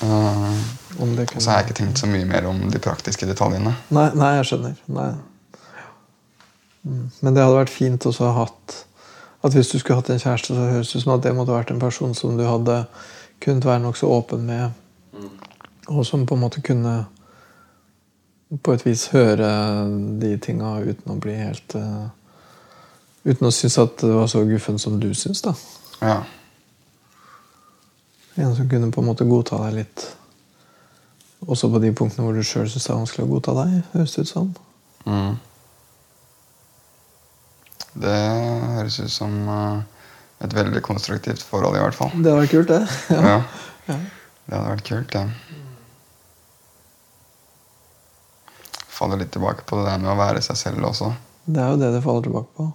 Uh, 0.00 1.02
Om 1.02 1.14
det 1.16 1.28
og 1.36 1.42
så 1.42 1.52
har 1.52 1.60
jeg 1.60 1.70
ikke 1.70 1.78
tenkt 1.82 2.00
så 2.00 2.08
mye 2.08 2.26
mer 2.28 2.48
om 2.48 2.62
de 2.72 2.80
praktiske 2.82 3.28
detaljene. 3.28 3.74
Nei, 3.92 4.06
nei, 4.16 4.30
jeg 4.38 4.50
skjønner. 4.50 4.78
Nei. 4.96 5.10
Mm. 6.84 7.06
Men 7.20 7.36
det 7.36 7.44
hadde 7.44 7.58
vært 7.58 7.72
fint 7.74 8.06
også 8.08 8.24
å 8.24 8.30
ha 8.32 8.44
hatt 8.46 8.76
At 9.44 9.52
hvis 9.52 9.68
du 9.68 9.74
skulle 9.76 9.98
hatt 9.98 10.08
en 10.12 10.20
kjæreste, 10.20 10.54
så 10.56 10.68
høres 10.72 10.92
det 10.92 11.00
ut 11.00 11.04
som 11.04 11.12
at 11.12 11.24
det 11.24 11.34
måtte 11.36 11.52
vært 11.52 11.72
en 11.72 11.80
person 11.80 12.14
som 12.16 12.36
du 12.36 12.44
hadde 12.44 12.82
kunnet 13.40 13.64
være 13.64 13.80
nokså 13.84 14.08
åpen 14.12 14.42
med, 14.44 14.72
og 15.88 16.04
som 16.06 16.26
på 16.28 16.36
en 16.36 16.42
måte 16.42 16.60
kunne 16.60 16.92
på 18.62 18.74
et 18.74 18.84
vis 18.84 19.06
høre 19.14 19.48
de 20.20 20.34
tinga 20.42 20.74
uten 20.82 21.14
å 21.14 21.20
bli 21.22 21.36
helt 21.38 21.76
uh, 21.78 22.10
Uten 23.20 23.48
å 23.48 23.52
synes 23.52 23.76
at 23.80 24.00
det 24.00 24.14
var 24.16 24.28
så 24.32 24.40
guffen 24.48 24.78
som 24.80 24.94
du 25.00 25.10
syns, 25.12 25.42
da. 25.44 25.52
Ja. 26.00 26.14
En 28.38 28.56
som 28.56 28.68
kunne 28.70 28.90
på 28.94 29.02
en 29.02 29.08
måte 29.10 29.26
godta 29.28 29.58
deg 29.66 29.80
litt. 29.80 30.06
Også 31.48 31.70
på 31.72 31.80
de 31.82 31.92
punktene 31.96 32.26
hvor 32.26 32.36
du 32.36 32.44
sjøl 32.44 32.68
syns 32.68 32.84
det 32.86 32.92
er 32.92 33.00
vanskelig 33.00 33.26
å 33.26 33.30
godta 33.30 33.54
deg. 33.62 33.78
høres 33.94 34.14
det 34.16 34.26
ut 34.26 34.30
som. 34.30 34.50
Mm. 35.06 35.38
Det 38.04 38.18
høres 38.76 39.00
ut 39.00 39.12
som 39.12 39.38
eh, 39.50 39.80
et 40.46 40.54
veldig 40.56 40.82
konstruktivt 40.84 41.42
forhold, 41.42 41.76
i 41.76 41.82
hvert 41.82 41.96
fall. 41.96 42.12
Det 42.14 42.30
hadde 42.30 42.42
vært 42.44 42.54
kult, 42.54 42.70
det. 42.70 42.82
Ja. 43.30 43.38
Ja. 43.88 43.96
Det 44.46 44.58
hadde 44.58 44.74
vært 44.74 44.86
kult, 44.86 45.16
det. 45.16 45.24
Faller 48.90 49.20
litt 49.22 49.32
tilbake 49.32 49.64
på 49.66 49.80
det 49.80 49.88
der 49.88 50.02
med 50.02 50.12
å 50.12 50.18
være 50.20 50.42
seg 50.44 50.58
selv 50.60 50.86
også. 50.90 51.10
Det 51.50 51.60
er 51.62 51.72
jo 51.72 51.80
det 51.80 51.90
det 51.96 52.04
faller 52.04 52.26
tilbake 52.28 52.52
på. 52.58 52.68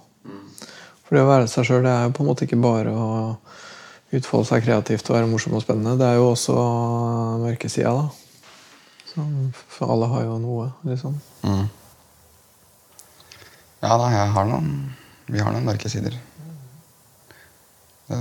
For 1.06 1.14
det 1.14 1.22
å 1.22 1.28
være 1.30 1.46
seg 1.50 1.68
sjøl 1.68 1.86
er 1.86 2.08
jo 2.08 2.14
på 2.16 2.24
en 2.24 2.30
måte 2.32 2.46
ikke 2.48 2.58
bare 2.58 2.90
å 2.90 3.10
utfolde 4.18 4.48
seg 4.48 4.64
kreativt 4.66 5.10
og 5.10 5.16
være 5.18 5.30
morsom 5.30 5.56
og 5.58 5.64
spennende. 5.64 5.96
Det 6.00 6.06
er 6.08 6.18
jo 6.20 6.30
også 6.32 6.54
mørkesida, 7.42 7.92
da. 7.92 8.06
Så, 9.10 9.24
for 9.72 9.92
alle 9.94 10.08
har 10.12 10.26
jo 10.26 10.38
noe, 10.42 10.70
liksom. 10.88 11.16
Mm. 11.46 11.66
Ja 13.84 13.96
da, 14.00 14.08
jeg 14.10 14.32
har 14.34 14.46
noen 14.48 14.70
Vi 15.26 15.40
har 15.42 15.52
noen 15.52 15.66
mørke 15.66 15.90
sider. 15.90 16.14
Det, 18.06 18.18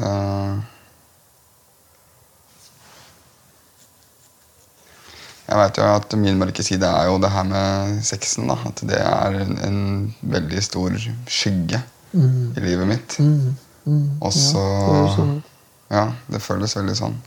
jeg 5.45 5.59
veit 5.59 5.77
jo 5.77 5.85
at 5.85 6.15
min 6.17 6.39
mørke 6.41 6.63
side 6.65 6.89
er 6.89 7.09
jo 7.11 7.19
det 7.21 7.29
her 7.29 7.45
med 7.45 7.99
sexen. 8.03 8.47
da, 8.49 8.57
At 8.65 8.81
det 8.89 8.97
er 8.97 9.37
en, 9.43 9.57
en 9.67 10.15
veldig 10.21 10.63
stor 10.65 10.95
skygge 11.29 11.83
i 12.15 12.63
livet 12.65 12.89
mitt. 12.89 13.19
Og 14.25 14.33
så 14.33 14.63
Ja, 14.65 15.41
Ja, 15.93 16.09
det 16.31 16.43
føles 16.43 16.75
veldig 16.77 16.95
sånn. 16.97 17.17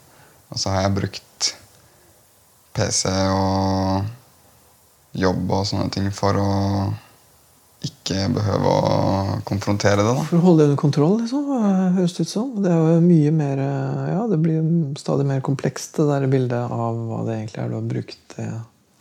Og 0.48 0.60
så 0.60 0.72
har 0.72 0.86
jeg 0.86 0.96
brukt 0.96 1.50
PC 2.78 3.10
og 3.34 4.08
jobb 5.18 5.50
og 5.50 5.66
sånne 5.68 5.90
ting 5.94 6.08
for 6.14 6.38
å 6.38 6.48
ikke 7.84 8.24
behøve 8.34 8.70
å 8.70 9.36
konfrontere 9.46 10.02
det. 10.02 10.14
da. 10.16 10.24
For 10.26 10.40
å 10.40 10.44
holde 10.48 10.64
det 10.64 10.70
under 10.70 10.80
kontroll, 10.80 11.14
liksom, 11.20 11.50
høres 11.94 12.16
det 12.16 12.26
ut 12.26 12.32
som. 12.32 12.48
Det 12.64 12.72
er 12.72 12.80
jo 12.96 13.04
mye 13.04 13.34
mer 13.34 13.62
Ja, 13.62 14.24
det 14.30 14.40
blir 14.42 14.64
stadig 14.98 15.26
mer 15.28 15.44
komplekst, 15.46 15.94
det 16.00 16.08
der 16.08 16.26
bildet 16.30 16.74
av 16.74 16.98
hva 17.10 17.22
det 17.28 17.36
egentlig 17.36 17.62
er 17.62 17.70
du 17.70 17.78
har 17.78 17.90
brukt 17.92 18.34
det 18.34 18.48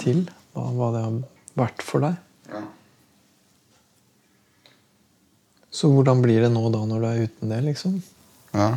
til. 0.03 0.27
Og 0.57 0.77
hva 0.77 0.91
det 0.93 1.05
har 1.07 1.17
vært 1.57 1.85
for 1.85 2.05
deg. 2.05 2.19
Ja. 2.53 2.61
Så 5.73 5.89
hvordan 5.93 6.21
blir 6.25 6.45
det 6.45 6.53
nå 6.53 6.69
da, 6.73 6.83
når 6.89 7.01
du 7.01 7.07
er 7.09 7.25
uten 7.25 7.53
det, 7.53 7.63
liksom? 7.71 7.97
ja. 8.53 8.75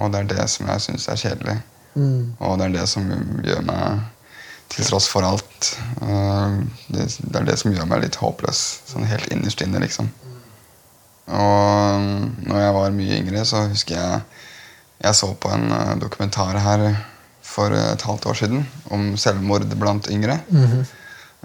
Og 0.00 0.12
det 0.12 0.22
er 0.22 0.32
det 0.32 0.48
som 0.52 0.70
jeg 0.70 0.86
syns 0.86 1.08
er 1.12 1.20
kjedelig. 1.20 1.58
Mm. 1.94 2.34
Og 2.38 2.56
det 2.58 2.68
er 2.68 2.76
det 2.78 2.86
som 2.88 3.06
gjør 3.44 3.62
meg 3.66 4.00
til 4.70 4.86
tross 4.86 5.08
for 5.10 5.26
alt 5.26 5.72
øh, 6.06 6.60
det, 6.94 7.06
er 7.34 7.46
det 7.48 7.56
som 7.58 7.72
gjør 7.74 7.88
meg 7.90 8.04
litt 8.04 8.20
håpløs. 8.20 8.60
Sånn 8.88 9.08
helt 9.10 9.30
innerst 9.34 9.62
inne, 9.64 9.82
liksom. 9.82 10.10
Og 11.30 12.06
når 12.46 12.62
jeg 12.62 12.76
var 12.76 12.94
mye 12.94 13.18
yngre, 13.18 13.44
så 13.46 13.66
husker 13.70 13.98
jeg 13.98 14.22
jeg 15.00 15.16
så 15.16 15.30
på 15.40 15.48
en 15.54 15.70
øh, 15.72 15.94
dokumentar 16.00 16.58
her 16.60 16.82
for 17.42 17.72
et 17.74 18.02
halvt 18.04 18.26
år 18.26 18.36
siden 18.42 18.66
om 18.92 19.16
selvmord 19.16 19.64
blant 19.80 20.10
yngre. 20.12 20.40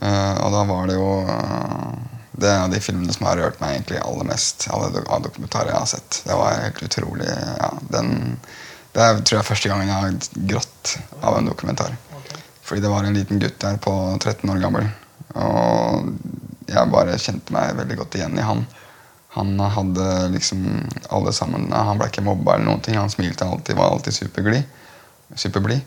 Eh, 0.04 0.34
og 0.44 0.52
da 0.52 0.64
var 0.68 0.90
det 0.90 0.98
jo 0.98 1.12
Det 2.36 2.48
er 2.50 2.58
en 2.58 2.68
av 2.68 2.74
de 2.74 2.82
filmene 2.84 3.14
som 3.16 3.28
har 3.30 3.38
rørt 3.40 3.60
meg 3.62 3.78
egentlig 3.78 4.02
aller 4.04 4.28
mest. 4.28 4.68
Alle 4.76 5.04
av 5.08 5.24
dokumentarer 5.24 5.72
jeg 5.72 5.80
har 5.80 5.92
sett. 5.92 6.22
Det 6.28 6.36
var 6.36 6.58
helt 6.60 6.82
utrolig. 6.84 7.30
Ja, 7.32 7.70
den, 7.94 8.10
det 8.96 9.04
er 9.06 9.22
tror 9.22 9.40
jeg 9.40 9.48
første 9.48 9.72
gangen 9.72 9.92
jeg 9.92 10.02
har 10.04 10.48
grått 10.52 10.96
av 11.22 11.38
en 11.40 11.48
dokumentar. 11.48 11.96
Fordi 12.66 12.82
det 12.82 12.92
var 12.92 13.06
en 13.06 13.16
liten 13.16 13.40
gutt 13.40 13.60
der 13.62 13.78
på 13.82 13.94
13 14.20 14.50
år 14.52 14.60
gammel. 14.64 14.90
Og 15.40 16.12
jeg 16.68 16.92
bare 16.92 17.20
kjente 17.22 17.54
meg 17.56 17.76
veldig 17.78 18.00
godt 18.02 18.18
igjen 18.20 18.40
i 18.42 18.46
han. 18.46 18.66
Han 19.36 19.60
hadde 19.60 20.06
liksom 20.32 20.62
alle 21.12 21.34
sammen 21.36 21.68
Han 21.76 22.00
ble 22.00 22.08
ikke 22.08 22.24
mobba 22.24 22.56
eller 22.56 22.70
noen 22.70 22.84
ting. 22.86 22.96
Han 22.96 23.12
smilte 23.12 23.46
alltid, 23.48 23.76
var 23.76 23.92
alltid. 23.92 24.16
Superblid. 24.16 25.82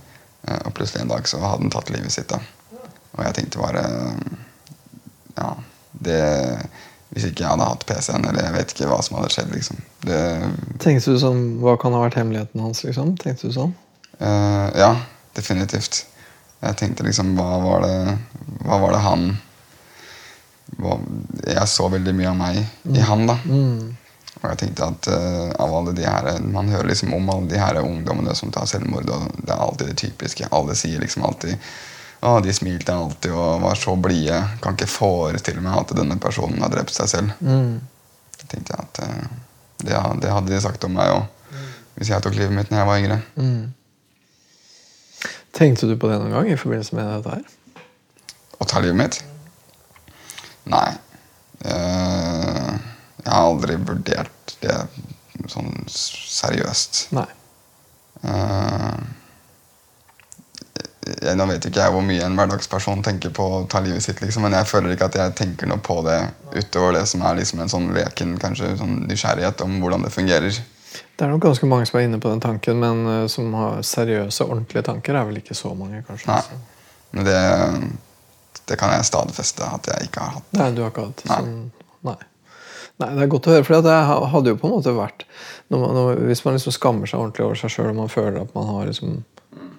Eh, 0.47 0.61
Og 0.67 0.75
plutselig 0.77 1.03
en 1.03 1.13
dag 1.13 1.29
så 1.29 1.41
hadde 1.41 1.65
han 1.65 1.73
tatt 1.73 1.91
livet 1.91 2.13
sitt. 2.13 2.29
da. 2.29 2.41
Og 3.17 3.25
jeg 3.25 3.35
tenkte 3.41 3.63
bare 3.63 3.83
Ja, 5.39 5.55
det 6.05 6.23
Hvis 7.09 7.25
ikke 7.31 7.41
jeg 7.41 7.51
hadde 7.55 7.67
hatt 7.71 7.87
PC-en, 7.89 8.27
eller 8.29 8.45
jeg 8.45 8.55
vet 8.55 8.73
ikke 8.75 8.89
hva 8.91 8.99
som 9.05 9.17
hadde 9.17 9.33
skjedd, 9.33 9.53
liksom. 9.55 9.79
Det 10.05 10.21
Tenkte 10.83 11.15
du 11.15 11.21
sånn, 11.21 11.45
Hva 11.63 11.79
kan 11.81 11.97
ha 11.97 12.03
vært 12.05 12.19
hemmeligheten 12.21 12.61
hans? 12.63 12.85
liksom? 12.85 13.15
Tenkte 13.21 13.49
du 13.49 13.57
sånn? 13.57 13.75
Uh, 14.19 14.69
ja, 14.77 14.93
definitivt. 15.39 16.03
Jeg 16.61 16.79
tenkte 16.81 17.07
liksom 17.07 17.33
Hva 17.39 17.53
var 17.65 17.87
det, 17.87 18.19
hva 18.67 18.81
var 18.83 18.97
det 18.97 19.05
han 19.07 19.29
hva, 20.77 20.99
Jeg 21.47 21.71
så 21.71 21.89
veldig 21.93 22.15
mye 22.19 22.33
av 22.33 22.39
meg 22.39 22.61
i 22.93 23.05
han, 23.09 23.25
da. 23.31 23.39
Mm. 23.47 23.97
Og 24.39 24.49
jeg 24.53 24.61
tenkte 24.61 24.89
at 24.93 25.09
uh, 25.11 25.51
av 25.59 25.77
alle 25.81 25.95
de 25.97 26.05
her 26.07 26.43
Man 26.45 26.71
hører 26.71 26.93
liksom 26.93 27.15
om 27.17 27.31
alle 27.33 27.51
de 27.51 27.61
her 27.61 27.81
ungdommene 27.83 28.35
som 28.39 28.53
tar 28.55 28.69
selvmord, 28.71 29.09
og 29.11 29.31
det 29.41 29.55
er 29.55 29.63
alltid 29.63 29.93
det 29.93 30.01
typiske. 30.05 30.51
Alle 30.55 30.77
sier 30.79 31.01
liksom 31.03 31.25
alltid 31.27 31.57
å, 32.21 32.39
de 32.43 32.53
smilte 32.55 32.95
alltid 32.95 33.35
og 33.35 33.63
var 33.63 33.79
så 33.79 33.95
blide. 34.01 34.41
Kan 34.63 34.75
ikke 34.75 34.91
forestille 34.91 35.63
meg 35.63 35.77
at 35.85 35.95
denne 35.99 36.19
personen 36.23 36.63
har 36.65 36.73
drept 36.73 36.95
seg 36.97 37.11
selv. 37.13 37.35
Mm. 37.39 37.79
Jeg 38.41 38.51
tenkte 38.53 38.75
jeg 38.75 38.87
at 38.87 39.03
eh, 39.05 39.27
det, 39.85 39.99
det 40.25 40.33
hadde 40.35 40.53
de 40.53 40.63
sagt 40.63 40.87
om 40.89 40.97
meg 40.99 41.13
òg, 41.15 41.27
hvis 41.99 42.11
jeg 42.11 42.23
tok 42.25 42.35
livet 42.39 42.55
mitt 42.55 42.73
når 42.73 42.83
jeg 42.83 42.89
var 42.91 43.03
yngre. 43.03 43.21
Mm. 43.39 45.29
Tenkte 45.59 45.89
du 45.91 45.95
på 45.99 46.11
det 46.11 46.19
noen 46.21 46.35
gang 46.35 46.51
i 46.51 46.59
forbindelse 46.59 46.99
med 46.99 47.09
dette 47.11 47.37
her? 47.39 47.85
Å 48.59 48.67
ta 48.67 48.83
livet 48.83 48.99
mitt? 48.99 49.21
Nei. 50.69 50.91
Eh, 51.63 52.75
jeg 53.23 53.31
har 53.31 53.47
aldri 53.47 53.79
vurdert 53.79 54.57
det 54.63 54.77
sånn 55.51 55.73
seriøst. 55.91 57.09
Nei. 57.15 57.29
Jeg, 58.23 58.99
nå 61.39 61.47
vet 61.51 61.69
ikke 61.69 61.83
jeg 61.83 61.95
hvor 61.95 62.05
mye 62.05 62.25
en 62.25 62.37
hverdagsperson 62.39 63.05
tenker 63.07 63.33
på 63.35 63.45
å 63.45 63.61
ta 63.71 63.81
livet 63.85 64.05
sitt, 64.05 64.23
liksom, 64.23 64.47
men 64.47 64.57
jeg 64.59 64.69
føler 64.71 64.95
ikke 64.95 65.09
at 65.11 65.19
jeg 65.21 65.37
tenker 65.39 65.71
noe 65.71 65.83
på 65.85 66.01
det 66.07 66.19
utover 66.57 66.99
det 66.99 67.05
som 67.11 67.23
er 67.27 67.39
liksom 67.41 67.63
en 67.65 67.73
sånn 67.73 67.93
leken 67.97 68.35
kanskje 68.43 68.75
sånn 68.81 69.05
nysgjerrighet 69.09 69.65
om 69.67 69.79
hvordan 69.83 70.07
det 70.07 70.13
fungerer. 70.15 70.61
Det 71.19 71.27
er 71.27 71.33
nok 71.33 71.43
ganske 71.43 71.67
mange 71.69 71.87
som 71.89 71.99
er 71.99 72.07
inne 72.07 72.21
på 72.23 72.31
den 72.31 72.43
tanken, 72.43 72.79
men 72.83 73.05
eh, 73.11 73.25
som 73.33 73.51
har 73.59 73.83
seriøse, 73.87 74.47
ordentlige 74.47 74.85
tanker, 74.87 75.19
er 75.19 75.27
vel 75.29 75.41
ikke 75.41 75.57
så 75.59 75.73
mange, 75.75 76.05
kanskje. 76.07 76.31
Nei. 76.31 76.61
Men 77.17 77.27
det, 77.27 77.39
det 78.71 78.79
kan 78.79 78.93
jeg 78.95 79.09
stadfeste 79.09 79.67
at 79.67 79.89
jeg 79.91 80.11
ikke 80.11 80.25
har 80.25 80.39
hatt. 80.39 80.51
Nei, 80.59 80.69
du 80.77 80.85
har 80.85 80.93
ikke 80.93 81.09
hatt 81.09 81.25
Nei. 81.27 81.39
sånn 81.39 81.57
Nei. 82.07 82.19
Nei, 82.99 83.09
det 83.15 83.25
er 83.25 83.31
godt 83.31 83.47
å 83.47 83.53
høre, 83.55 83.65
for 83.67 83.85
det 83.85 83.97
hadde 84.33 84.53
jo 84.53 84.59
på 84.59 84.69
en 84.69 84.75
måte 84.75 84.95
vært 84.95 85.25
når 85.71 85.83
man, 85.83 85.93
når, 85.95 86.21
Hvis 86.31 86.41
man 86.45 86.57
liksom 86.57 86.75
skammer 86.75 87.11
seg 87.11 87.21
ordentlig 87.21 87.45
over 87.47 87.59
seg 87.61 87.71
sjøl 87.71 87.91
og 87.93 87.99
man 88.01 88.11
føler 88.11 88.41
at 88.41 88.55
man 88.57 88.71
har 88.73 88.89
liksom 88.89 89.21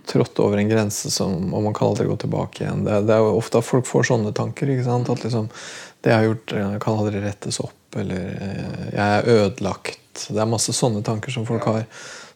trådt 0.09 0.39
over 0.41 0.57
en 0.57 0.69
grense 0.69 1.11
som, 1.13 1.53
og 1.53 1.63
man 1.63 1.75
kan 1.77 1.91
aldri 1.91 2.07
gå 2.09 2.15
tilbake 2.23 2.63
igjen 2.63 2.85
det, 2.87 3.01
det 3.07 3.15
er 3.15 3.23
jo 3.23 3.37
ofte 3.37 3.61
at 3.61 3.67
folk 3.67 3.87
får 3.87 4.09
sånne 4.11 4.33
tanker. 4.35 4.69
At 4.69 5.23
liksom 5.23 5.49
Det 6.01 6.13
jeg 6.13 6.17
har 6.17 6.27
gjort, 6.29 6.53
eh, 6.53 6.77
kan 6.79 6.99
aldri 7.01 7.21
rettes 7.23 7.59
opp. 7.59 7.97
Eller 7.99 8.29
eh, 8.41 8.85
jeg 8.93 9.17
er 9.17 9.29
ødelagt. 9.35 10.27
Det 10.29 10.39
er 10.39 10.49
masse 10.49 10.73
sånne 10.73 11.03
tanker 11.05 11.31
som 11.31 11.45
folk 11.47 11.65
har, 11.67 11.83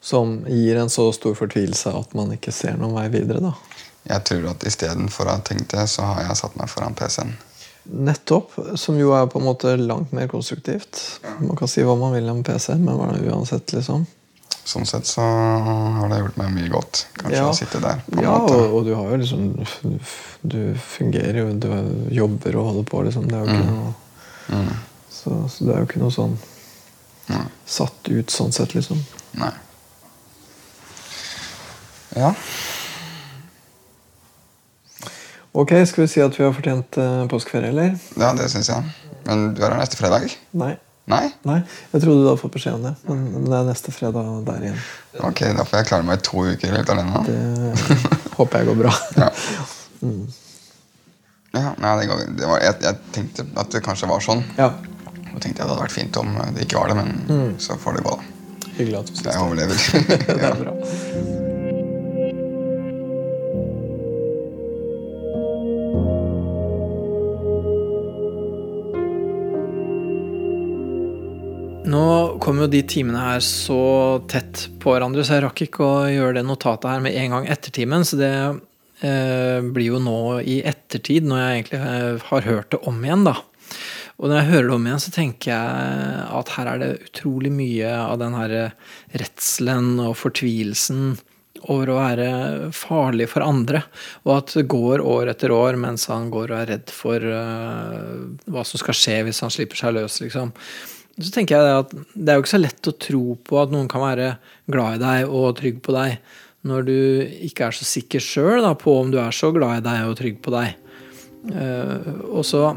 som 0.04 0.42
gir 0.48 0.80
en 0.80 0.92
så 0.92 1.10
stor 1.16 1.36
fortvilelse 1.36 1.94
at 1.96 2.14
man 2.18 2.36
ikke 2.36 2.52
ser 2.52 2.78
noen 2.80 2.96
vei 2.98 3.08
videre. 3.14 3.40
da. 3.44 3.54
Jeg 4.04 4.24
tror 4.28 4.50
at 4.52 4.66
istedenfor 4.68 5.30
å 5.30 5.38
ha 5.38 5.44
tenkt 5.48 5.72
det, 5.72 5.88
så 5.88 6.06
har 6.10 6.26
jeg 6.28 6.40
satt 6.42 6.58
meg 6.60 6.72
foran 6.72 6.96
PC-en. 6.98 7.38
Nettopp, 7.84 8.56
som 8.80 9.00
jo 9.00 9.12
er 9.16 9.28
på 9.32 9.40
en 9.40 9.48
måte 9.48 9.76
langt 9.80 10.12
mer 10.16 10.30
konstruktivt. 10.32 11.00
Man 11.40 11.56
kan 11.60 11.72
si 11.72 11.84
hva 11.84 11.96
man 12.00 12.16
vil 12.16 12.30
om 12.32 12.44
PC, 12.44 12.76
men 12.80 13.00
uansett, 13.28 13.76
liksom. 13.76 14.06
Sånn 14.66 14.86
sett 14.88 15.06
så 15.10 15.22
har 15.22 16.08
det 16.10 16.22
gjort 16.22 16.38
meg 16.40 16.54
mye 16.56 16.70
godt. 16.72 17.02
Kanskje 17.20 17.36
Ja. 17.42 17.50
å 17.50 17.56
sitte 17.58 17.82
der. 17.84 18.00
Ja, 18.22 18.32
og, 18.38 18.74
og 18.78 18.86
du 18.88 18.94
har 18.96 19.10
jo 19.12 19.18
liksom 19.18 19.50
Du 20.48 20.74
fungerer 20.80 21.38
jo, 21.42 21.50
du 21.60 21.68
jobber 22.16 22.56
og 22.56 22.66
holder 22.70 22.84
på, 22.88 23.02
liksom. 23.04 23.28
Det 23.28 23.36
er 23.36 23.44
jo 23.46 23.52
ikke 23.58 23.68
noe 23.74 23.94
Mm. 24.50 24.74
så, 25.10 25.32
så 25.50 25.64
det 25.66 25.74
er 25.74 25.78
jo 25.80 25.86
ikke 25.88 26.00
noe 26.02 26.12
sånn 26.12 26.34
Nei. 27.30 27.46
satt 27.66 28.10
ut 28.12 28.28
sånn 28.32 28.52
sett, 28.52 28.74
liksom. 28.76 29.00
Nei. 29.40 29.52
Ja. 32.16 32.34
Ok, 35.54 35.70
skal 35.86 36.04
vi 36.04 36.08
si 36.10 36.22
at 36.24 36.36
vi 36.40 36.44
har 36.44 36.54
fortjent 36.56 36.98
eh, 36.98 37.24
påskeferie, 37.32 37.70
eller? 37.70 37.96
ja, 38.18 38.32
det 38.34 38.50
syns 38.52 38.68
jeg. 38.74 38.84
Men 39.28 39.54
du 39.54 39.62
er 39.64 39.72
her 39.76 39.80
neste 39.84 39.96
fredag? 40.00 40.34
Nei. 40.58 40.74
Nei? 41.12 41.26
Nei, 41.44 41.58
Jeg 41.92 42.00
trodde 42.04 42.22
du 42.24 42.28
hadde 42.30 42.40
fått 42.40 42.54
beskjed 42.56 42.78
om 42.78 42.84
det, 42.88 42.94
men 43.10 43.44
det 43.50 43.58
er 43.58 43.66
neste 43.68 43.92
fredag 43.92 44.30
der 44.48 44.62
igjen. 44.70 44.78
Ok, 45.28 45.42
da 45.58 45.66
får 45.68 45.82
jeg 45.82 45.90
klare 45.90 46.06
meg 46.08 46.22
i 46.22 46.24
to 46.30 46.46
uker 46.48 46.78
helt 46.78 46.90
alene. 46.94 47.12
da. 47.12 47.22
Det 47.28 48.08
håper 48.38 48.62
jeg 48.64 48.70
går 48.72 48.80
bra. 48.86 48.94
Ja. 49.20 49.30
Ja, 51.54 51.70
nei, 51.78 51.90
det 52.00 52.08
går, 52.10 52.22
det 52.34 52.48
var, 52.50 52.64
jeg, 52.66 52.80
jeg 52.82 52.98
tenkte 53.14 53.44
at 53.62 53.70
det 53.76 53.84
kanskje 53.86 54.08
var 54.10 54.24
sånn. 54.26 54.42
Ja, 54.58 54.72
Og 55.36 55.38
tenkte 55.38 55.52
jeg 55.52 55.60
det 55.60 55.68
hadde 55.70 55.84
vært 55.84 55.94
fint 55.94 56.18
om 56.18 56.32
det 56.56 56.66
ikke 56.66 56.80
var 56.82 56.90
det, 56.90 56.98
men 56.98 57.54
så 57.62 57.78
får 57.78 58.00
det 58.00 58.06
gå, 58.08 58.16
da. 58.18 58.70
Hyggelig 58.80 58.98
at 59.04 59.12
du 59.12 59.14
syns 59.14 59.28
Jeg 59.28 59.34
det. 59.36 59.42
overlever. 59.46 59.78
Det 60.34 60.48
er 60.50 60.62
bra. 60.64 61.53
Nå 71.94 72.40
kom 72.42 72.58
jo 72.64 72.70
de 72.72 72.82
timene 72.90 73.22
her 73.22 73.42
så 73.46 74.24
tett 74.32 74.68
på 74.82 74.94
hverandre, 74.96 75.22
så 75.26 75.38
jeg 75.38 75.46
rakk 75.46 75.66
ikke 75.68 75.86
å 75.86 75.98
gjøre 76.10 76.40
det 76.40 76.46
notatet 76.48 76.90
her 76.90 77.02
med 77.04 77.18
en 77.20 77.36
gang 77.36 77.50
etter 77.54 77.74
timen. 77.76 78.06
Så 78.08 78.18
det 78.18 78.34
eh, 79.06 79.60
blir 79.62 79.92
jo 79.92 80.00
nå 80.02 80.40
i 80.42 80.62
ettertid, 80.66 81.28
når 81.30 81.42
jeg 81.42 81.60
egentlig 81.60 81.82
eh, 81.82 82.24
har 82.32 82.48
hørt 82.48 82.72
det 82.74 82.80
om 82.90 82.98
igjen, 83.04 83.28
da. 83.28 83.36
Og 84.18 84.30
når 84.30 84.40
jeg 84.40 84.50
hører 84.52 84.70
det 84.70 84.78
om 84.78 84.88
igjen, 84.88 85.04
så 85.04 85.14
tenker 85.14 85.52
jeg 85.54 86.26
at 86.40 86.56
her 86.56 86.72
er 86.72 86.82
det 86.82 86.90
utrolig 87.10 87.52
mye 87.54 87.94
av 88.00 88.18
den 88.22 88.38
her 88.38 88.56
redselen 89.14 89.94
og 90.02 90.18
fortvilelsen 90.18 91.14
over 91.72 91.92
å 91.92 92.00
være 92.00 92.30
farlig 92.76 93.30
for 93.32 93.46
andre. 93.46 93.84
Og 94.26 94.34
at 94.38 94.56
det 94.58 94.66
går 94.72 95.04
år 95.04 95.32
etter 95.34 95.54
år 95.54 95.78
mens 95.80 96.08
han 96.12 96.32
går 96.34 96.52
og 96.52 96.58
er 96.60 96.72
redd 96.74 96.94
for 96.94 97.24
uh, 97.24 98.26
hva 98.52 98.66
som 98.68 98.82
skal 98.82 98.98
skje 98.98 99.20
hvis 99.28 99.44
han 99.46 99.54
slipper 99.54 99.80
seg 99.80 99.96
løs, 99.98 100.20
liksom. 100.24 100.54
Så 101.20 101.30
tenker 101.30 101.60
jeg 101.60 101.82
at 101.84 101.92
det 101.94 102.32
er 102.32 102.40
jo 102.40 102.44
ikke 102.44 102.56
så 102.56 102.62
lett 102.62 102.90
å 102.90 102.96
tro 102.98 103.36
på 103.46 103.60
at 103.62 103.74
noen 103.74 103.90
kan 103.92 104.02
være 104.02 104.32
glad 104.72 104.98
i 104.98 105.04
deg 105.04 105.30
og 105.30 105.60
trygg 105.60 105.84
på 105.86 105.94
deg, 105.94 106.16
når 106.66 106.88
du 106.88 106.98
ikke 107.50 107.68
er 107.68 107.76
så 107.78 107.86
sikker 107.86 108.24
sjøl 108.24 108.66
på 108.82 108.96
om 109.02 109.12
du 109.14 109.20
er 109.22 109.36
så 109.36 109.52
glad 109.54 109.82
i 109.82 109.86
deg 109.86 110.08
og 110.10 110.18
trygg 110.18 110.40
på 110.42 110.54
deg. 110.56 110.74
Uh, 111.52 112.24
og 112.32 112.44
så 112.48 112.72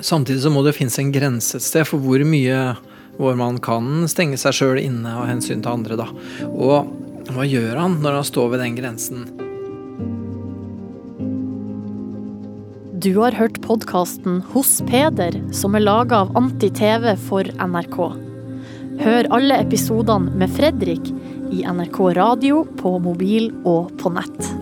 Samtidig 0.00 0.40
så 0.40 0.48
må 0.48 0.62
det 0.64 0.72
finnes 0.72 0.94
en 0.96 1.10
grense 1.12 1.58
et 1.58 1.64
sted 1.64 1.84
for 1.84 2.00
hvor 2.00 2.22
mye 2.24 2.56
hvor 3.20 3.36
man 3.36 3.58
kan 3.60 4.08
stenge 4.08 4.38
seg 4.40 4.56
sjøl 4.56 4.80
inne 4.80 5.12
av 5.12 5.28
hensyn 5.28 5.60
til 5.60 5.74
andre. 5.74 5.98
da. 6.00 6.08
Og 6.48 6.88
hva 7.34 7.44
gjør 7.44 7.76
han 7.76 8.00
når 8.00 8.20
han 8.22 8.28
står 8.30 8.54
ved 8.54 8.64
den 8.64 8.80
grensen? 8.80 9.49
Du 13.00 13.14
har 13.16 13.32
hørt 13.32 13.56
podkasten 13.64 14.42
Hos 14.52 14.74
Peder, 14.84 15.32
som 15.56 15.72
er 15.78 15.86
laga 15.86 16.18
av 16.20 16.34
Anti-TV 16.36 17.14
for 17.30 17.48
NRK. 17.56 17.96
Hør 19.00 19.28
alle 19.38 19.56
episodene 19.62 20.34
med 20.36 20.52
Fredrik 20.52 21.08
i 21.48 21.62
NRK 21.64 22.02
radio, 22.18 22.66
på 22.76 22.98
mobil 23.00 23.54
og 23.64 23.94
på 24.02 24.12
nett. 24.12 24.59